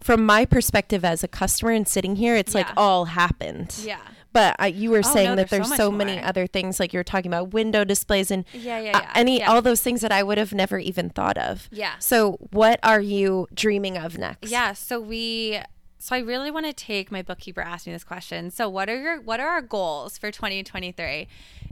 from 0.04 0.26
my 0.26 0.44
perspective 0.44 1.02
as 1.02 1.24
a 1.24 1.28
customer 1.28 1.70
and 1.70 1.88
sitting 1.88 2.16
here, 2.16 2.36
it's 2.36 2.52
yeah. 2.52 2.60
like 2.60 2.68
all 2.76 3.06
happened. 3.06 3.74
Yeah. 3.82 4.00
But 4.34 4.74
you 4.74 4.90
were 4.90 4.98
oh, 4.98 5.00
saying 5.00 5.30
no, 5.30 5.36
that 5.36 5.48
there's, 5.48 5.66
there's 5.66 5.78
so, 5.78 5.88
so 5.88 5.90
many 5.90 6.20
other 6.20 6.46
things, 6.46 6.78
like 6.78 6.92
you 6.92 6.98
were 6.98 7.04
talking 7.04 7.30
about 7.30 7.54
window 7.54 7.84
displays 7.84 8.30
and 8.30 8.44
yeah, 8.52 8.78
yeah, 8.80 8.98
uh, 8.98 9.00
yeah. 9.00 9.08
Uh, 9.08 9.12
any 9.14 9.38
yeah. 9.38 9.50
all 9.50 9.62
those 9.62 9.80
things 9.80 10.02
that 10.02 10.12
I 10.12 10.22
would 10.22 10.36
have 10.36 10.52
never 10.52 10.78
even 10.78 11.08
thought 11.08 11.38
of. 11.38 11.70
Yeah. 11.72 11.94
So 12.00 12.32
what 12.50 12.80
are 12.82 13.00
you 13.00 13.48
dreaming 13.54 13.96
of 13.96 14.18
next? 14.18 14.50
Yeah. 14.50 14.74
So 14.74 15.00
we 15.00 15.58
so 15.98 16.14
I 16.14 16.18
really 16.18 16.50
want 16.50 16.66
to 16.66 16.74
take 16.74 17.10
my 17.10 17.22
bookkeeper 17.22 17.62
asked 17.62 17.86
me 17.86 17.94
this 17.94 18.04
question. 18.04 18.50
So 18.50 18.68
what 18.68 18.90
are 18.90 19.00
your 19.00 19.22
what 19.22 19.40
are 19.40 19.48
our 19.48 19.62
goals 19.62 20.18
for 20.18 20.30
2023? 20.30 21.28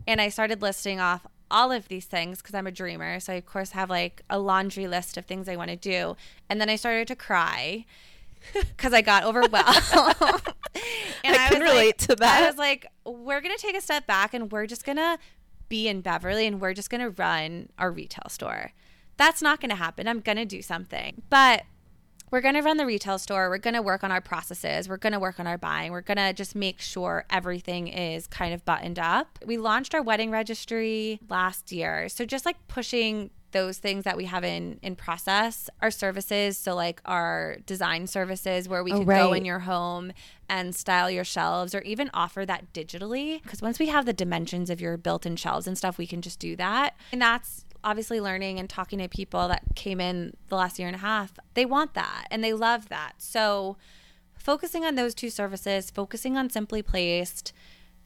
And 0.06 0.22
I 0.22 0.30
started 0.30 0.62
listing 0.62 1.00
off 1.00 1.26
all 1.50 1.70
of 1.70 1.88
these 1.88 2.06
things 2.06 2.40
because 2.40 2.54
I'm 2.54 2.66
a 2.66 2.72
dreamer. 2.72 3.20
So 3.20 3.34
I 3.34 3.36
of 3.36 3.44
course 3.44 3.72
have 3.72 3.90
like 3.90 4.22
a 4.30 4.38
laundry 4.38 4.86
list 4.86 5.18
of 5.18 5.26
things 5.26 5.50
I 5.50 5.56
want 5.56 5.68
to 5.68 5.76
do. 5.76 6.16
And 6.48 6.62
then 6.62 6.70
I 6.70 6.76
started 6.76 7.08
to 7.08 7.16
cry 7.16 7.84
because 8.54 8.92
I 8.92 9.00
got 9.02 9.24
overwhelmed. 9.24 9.76
and 11.24 11.36
I, 11.36 11.46
I 11.46 11.48
can 11.48 11.62
relate 11.62 11.86
like, 11.86 11.96
to 11.98 12.16
that. 12.16 12.42
I 12.42 12.46
was 12.46 12.56
like, 12.56 12.86
we're 13.04 13.40
going 13.40 13.54
to 13.54 13.60
take 13.60 13.76
a 13.76 13.80
step 13.80 14.06
back 14.06 14.34
and 14.34 14.50
we're 14.50 14.66
just 14.66 14.84
going 14.84 14.96
to 14.96 15.18
be 15.68 15.88
in 15.88 16.00
Beverly 16.00 16.46
and 16.46 16.60
we're 16.60 16.74
just 16.74 16.90
going 16.90 17.00
to 17.00 17.10
run 17.10 17.68
our 17.78 17.90
retail 17.90 18.28
store. 18.28 18.72
That's 19.16 19.42
not 19.42 19.60
going 19.60 19.70
to 19.70 19.76
happen. 19.76 20.08
I'm 20.08 20.20
going 20.20 20.36
to 20.38 20.44
do 20.44 20.62
something. 20.62 21.22
But 21.30 21.62
we're 22.32 22.40
going 22.40 22.54
to 22.54 22.62
run 22.62 22.78
the 22.78 22.86
retail 22.86 23.18
store. 23.18 23.50
We're 23.50 23.58
going 23.58 23.74
to 23.74 23.82
work 23.82 24.02
on 24.02 24.10
our 24.10 24.22
processes. 24.22 24.88
We're 24.88 24.96
going 24.96 25.12
to 25.12 25.20
work 25.20 25.38
on 25.38 25.46
our 25.46 25.58
buying. 25.58 25.92
We're 25.92 26.00
going 26.00 26.16
to 26.16 26.32
just 26.32 26.54
make 26.54 26.80
sure 26.80 27.26
everything 27.28 27.88
is 27.88 28.26
kind 28.26 28.54
of 28.54 28.64
buttoned 28.64 28.98
up. 28.98 29.38
We 29.44 29.58
launched 29.58 29.94
our 29.94 30.02
wedding 30.02 30.30
registry 30.30 31.20
last 31.28 31.70
year. 31.72 32.08
So 32.08 32.24
just 32.24 32.46
like 32.46 32.56
pushing 32.68 33.30
those 33.52 33.78
things 33.78 34.04
that 34.04 34.16
we 34.16 34.24
have 34.24 34.44
in 34.44 34.78
in 34.82 34.96
process 34.96 35.70
our 35.80 35.90
services 35.90 36.58
so 36.58 36.74
like 36.74 37.00
our 37.04 37.56
design 37.66 38.06
services 38.06 38.68
where 38.68 38.82
we 38.82 38.92
oh, 38.92 38.98
could 38.98 39.06
right. 39.06 39.18
go 39.18 39.32
in 39.32 39.44
your 39.44 39.60
home 39.60 40.12
and 40.48 40.74
style 40.74 41.10
your 41.10 41.24
shelves 41.24 41.74
or 41.74 41.80
even 41.82 42.10
offer 42.12 42.44
that 42.44 42.72
digitally. 42.72 43.42
Because 43.42 43.62
once 43.62 43.78
we 43.78 43.86
have 43.86 44.04
the 44.04 44.12
dimensions 44.12 44.68
of 44.68 44.80
your 44.80 44.96
built-in 44.96 45.36
shelves 45.36 45.66
and 45.66 45.78
stuff 45.78 45.96
we 45.96 46.06
can 46.06 46.20
just 46.20 46.38
do 46.38 46.56
that. 46.56 46.96
And 47.10 47.22
that's 47.22 47.64
obviously 47.84 48.20
learning 48.20 48.58
and 48.58 48.68
talking 48.68 48.98
to 48.98 49.08
people 49.08 49.48
that 49.48 49.62
came 49.74 50.00
in 50.00 50.36
the 50.48 50.56
last 50.56 50.78
year 50.78 50.88
and 50.88 50.94
a 50.94 51.00
half. 51.00 51.32
They 51.54 51.64
want 51.64 51.94
that 51.94 52.26
and 52.30 52.44
they 52.44 52.52
love 52.52 52.88
that. 52.90 53.14
So 53.18 53.76
focusing 54.36 54.84
on 54.84 54.96
those 54.96 55.14
two 55.14 55.30
services 55.30 55.90
focusing 55.90 56.36
on 56.36 56.50
simply 56.50 56.82
placed 56.82 57.52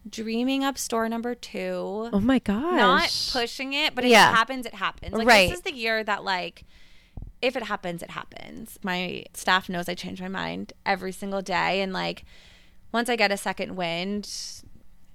dreaming 0.08 0.64
up 0.64 0.78
store 0.78 1.08
number 1.08 1.34
two. 1.34 2.10
Oh 2.12 2.20
my 2.20 2.38
gosh. 2.38 2.76
Not 2.76 3.30
pushing 3.32 3.72
it, 3.72 3.94
but 3.94 4.04
if 4.04 4.10
yeah. 4.10 4.30
it 4.30 4.34
happens, 4.34 4.66
it 4.66 4.74
happens. 4.74 5.14
Like 5.14 5.26
right. 5.26 5.48
this 5.48 5.58
is 5.58 5.64
the 5.64 5.74
year 5.74 6.02
that 6.04 6.24
like 6.24 6.64
if 7.42 7.56
it 7.56 7.64
happens, 7.64 8.02
it 8.02 8.10
happens. 8.10 8.78
My 8.82 9.24
staff 9.34 9.68
knows 9.68 9.88
I 9.88 9.94
change 9.94 10.20
my 10.20 10.28
mind 10.28 10.72
every 10.84 11.12
single 11.12 11.42
day. 11.42 11.82
And 11.82 11.92
like 11.92 12.24
once 12.92 13.08
I 13.08 13.16
get 13.16 13.30
a 13.30 13.36
second 13.36 13.76
wind, 13.76 14.30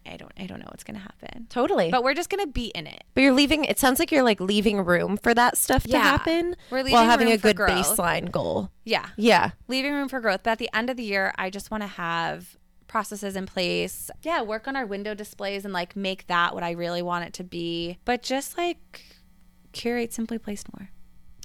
I 0.06 0.18
don't 0.18 0.32
I 0.38 0.46
don't 0.46 0.60
know 0.60 0.68
what's 0.70 0.84
gonna 0.84 1.00
happen. 1.00 1.48
Totally. 1.50 1.92
But 1.92 2.04
we're 2.04 2.14
just 2.14 2.30
gonna 2.30 2.48
be 2.48 2.68
in 2.68 2.88
it. 2.88 3.04
But 3.14 3.22
you're 3.22 3.34
leaving 3.34 3.66
it 3.66 3.80
sounds 3.80 4.00
like 4.00 4.12
you're 4.12 4.24
like 4.24 4.40
leaving 4.40 4.84
room 4.84 5.18
for 5.18 5.34
that 5.34 5.58
stuff 5.58 5.86
yeah. 5.86 5.98
to 5.98 6.04
happen. 6.04 6.56
We're 6.70 6.80
leaving 6.80 6.94
while 6.94 7.06
having 7.06 7.32
a 7.32 7.38
good 7.38 7.56
growth. 7.56 7.72
baseline 7.72 8.32
goal. 8.32 8.72
Yeah. 8.84 9.08
Yeah. 9.18 9.52
Leaving 9.68 9.94
room 9.94 10.10
for 10.10 10.20
growth. 10.20 10.42
But 10.44 10.52
at 10.52 10.58
the 10.60 10.70
end 10.74 10.90
of 10.90 10.98
the 10.98 11.04
year, 11.04 11.34
I 11.38 11.50
just 11.50 11.72
wanna 11.72 11.88
have 11.88 12.58
processes 12.92 13.38
in 13.38 13.46
place. 13.46 14.12
Yeah, 14.22 14.42
work 14.42 14.68
on 14.68 14.76
our 14.76 14.86
window 14.86 15.14
displays 15.14 15.64
and 15.64 15.74
like 15.74 15.96
make 15.96 16.28
that 16.28 16.54
what 16.54 16.62
I 16.62 16.72
really 16.72 17.02
want 17.02 17.26
it 17.26 17.34
to 17.36 17.44
be. 17.44 17.98
But 18.04 18.22
just 18.22 18.58
like 18.58 19.02
curate 19.72 20.12
Simply 20.12 20.38
Placed 20.38 20.68
more. 20.78 20.90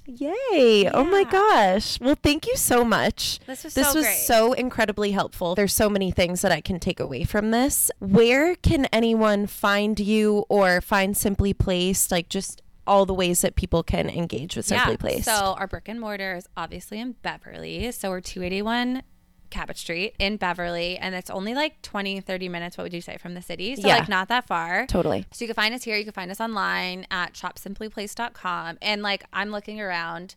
Yay. 0.06 0.82
Yeah. 0.82 0.90
Oh 0.92 1.04
my 1.04 1.22
gosh. 1.22 2.00
Well, 2.00 2.16
thank 2.20 2.46
you 2.46 2.56
so 2.56 2.84
much. 2.84 3.38
This 3.46 3.62
was 3.62 3.74
this 3.74 3.92
so 3.92 3.94
was 3.94 4.04
great. 4.04 4.16
so 4.16 4.52
incredibly 4.54 5.12
helpful. 5.12 5.54
There's 5.54 5.72
so 5.72 5.88
many 5.88 6.10
things 6.10 6.42
that 6.42 6.50
I 6.50 6.60
can 6.60 6.80
take 6.80 6.98
away 6.98 7.22
from 7.22 7.52
this. 7.52 7.92
Where 8.00 8.56
can 8.56 8.86
anyone 8.86 9.46
find 9.46 9.98
you 10.00 10.44
or 10.48 10.80
find 10.80 11.16
Simply 11.16 11.54
Placed? 11.54 12.10
Like 12.10 12.28
just 12.28 12.60
all 12.88 13.06
the 13.06 13.14
ways 13.14 13.40
that 13.42 13.54
people 13.54 13.84
can 13.84 14.10
engage 14.10 14.56
with 14.56 14.66
Simply 14.66 14.92
yeah. 14.92 14.96
Placed. 14.96 15.24
So 15.26 15.54
our 15.58 15.68
brick 15.68 15.88
and 15.88 16.00
mortar 16.00 16.34
is 16.34 16.48
obviously 16.56 16.98
in 16.98 17.12
Beverly. 17.22 17.92
So 17.92 18.10
we're 18.10 18.20
281 18.20 19.02
Cabot 19.50 19.76
Street 19.76 20.14
in 20.18 20.36
Beverly, 20.36 20.96
and 20.98 21.14
it's 21.14 21.30
only 21.30 21.54
like 21.54 21.80
20, 21.82 22.20
30 22.20 22.48
minutes, 22.48 22.76
what 22.76 22.84
would 22.84 22.92
you 22.92 23.00
say, 23.00 23.16
from 23.16 23.34
the 23.34 23.42
city? 23.42 23.76
So, 23.76 23.86
yeah. 23.86 23.98
like, 23.98 24.08
not 24.08 24.28
that 24.28 24.46
far. 24.46 24.86
Totally. 24.86 25.26
So, 25.32 25.44
you 25.44 25.48
can 25.48 25.54
find 25.54 25.74
us 25.74 25.84
here. 25.84 25.96
You 25.96 26.04
can 26.04 26.12
find 26.12 26.30
us 26.30 26.40
online 26.40 27.06
at 27.10 27.34
shopsimplyplaced.com. 27.34 28.78
And, 28.82 29.02
like, 29.02 29.24
I'm 29.32 29.50
looking 29.50 29.80
around. 29.80 30.34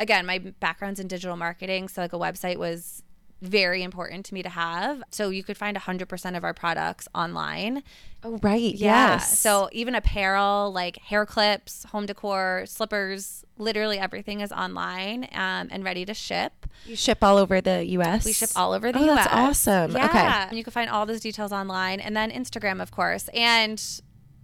Again, 0.00 0.26
my 0.26 0.38
background's 0.38 1.00
in 1.00 1.08
digital 1.08 1.36
marketing. 1.36 1.88
So, 1.88 2.02
like, 2.02 2.12
a 2.12 2.18
website 2.18 2.56
was 2.56 3.02
very 3.40 3.82
important 3.82 4.26
to 4.26 4.34
me 4.34 4.42
to 4.42 4.48
have. 4.48 5.02
So 5.10 5.30
you 5.30 5.44
could 5.44 5.56
find 5.56 5.76
100% 5.76 6.36
of 6.36 6.44
our 6.44 6.54
products 6.54 7.08
online. 7.14 7.82
Oh, 8.24 8.38
right. 8.42 8.74
Yeah. 8.74 9.12
Yes. 9.12 9.38
So 9.38 9.68
even 9.72 9.94
apparel, 9.94 10.72
like 10.72 10.98
hair 10.98 11.24
clips, 11.24 11.84
home 11.84 12.06
decor, 12.06 12.64
slippers, 12.66 13.44
literally 13.56 13.98
everything 13.98 14.40
is 14.40 14.50
online 14.50 15.24
um, 15.32 15.68
and 15.70 15.84
ready 15.84 16.04
to 16.04 16.14
ship. 16.14 16.66
You 16.84 16.96
ship 16.96 17.18
all 17.22 17.36
over 17.36 17.60
the 17.60 17.84
U.S.? 17.84 18.24
We 18.24 18.32
ship 18.32 18.50
all 18.56 18.72
over 18.72 18.90
the 18.90 18.98
oh, 18.98 19.04
U.S. 19.06 19.16
That's 19.24 19.34
awesome. 19.34 19.92
Yeah. 19.92 20.06
Okay. 20.06 20.18
And 20.18 20.58
you 20.58 20.64
can 20.64 20.72
find 20.72 20.90
all 20.90 21.06
those 21.06 21.20
details 21.20 21.52
online. 21.52 22.00
And 22.00 22.16
then 22.16 22.30
Instagram, 22.30 22.82
of 22.82 22.90
course, 22.90 23.28
and 23.32 23.82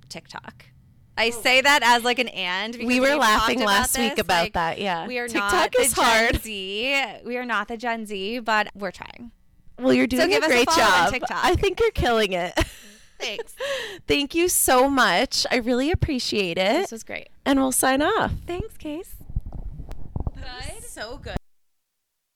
TikTok. 0.08 0.66
I 1.16 1.28
oh. 1.28 1.40
say 1.42 1.60
that 1.60 1.82
as 1.82 2.02
like 2.02 2.18
an 2.18 2.28
and. 2.28 2.76
We 2.76 3.00
were 3.00 3.14
laughing 3.14 3.60
last 3.60 3.96
week 3.98 4.18
about 4.18 4.44
like, 4.44 4.52
that. 4.54 4.80
Yeah, 4.80 5.06
we 5.06 5.18
are 5.18 5.28
TikTok 5.28 5.52
not 5.52 5.80
is 5.80 5.94
the 5.94 6.02
hard. 6.02 6.32
Gen 6.32 6.40
Z. 6.42 7.04
We 7.24 7.36
are 7.36 7.44
not 7.44 7.68
the 7.68 7.76
Gen 7.76 8.06
Z, 8.06 8.40
but 8.40 8.68
we're 8.74 8.90
trying. 8.90 9.30
Well, 9.78 9.92
you're 9.92 10.06
doing 10.06 10.30
so 10.30 10.38
a 10.38 10.40
great 10.40 10.62
a 10.62 10.76
job. 10.76 11.14
I 11.30 11.56
think 11.56 11.80
you're 11.80 11.90
killing 11.90 12.32
it. 12.32 12.54
Thanks. 13.18 13.54
Thank 14.06 14.34
you 14.34 14.48
so 14.48 14.88
much. 14.88 15.46
I 15.50 15.56
really 15.56 15.90
appreciate 15.90 16.58
it. 16.58 16.82
This 16.82 16.92
was 16.92 17.04
great. 17.04 17.28
And 17.44 17.58
we'll 17.58 17.72
sign 17.72 18.02
off. 18.02 18.32
Thanks, 18.46 18.76
Case. 18.76 19.16
So 20.94 21.18
good. 21.18 21.36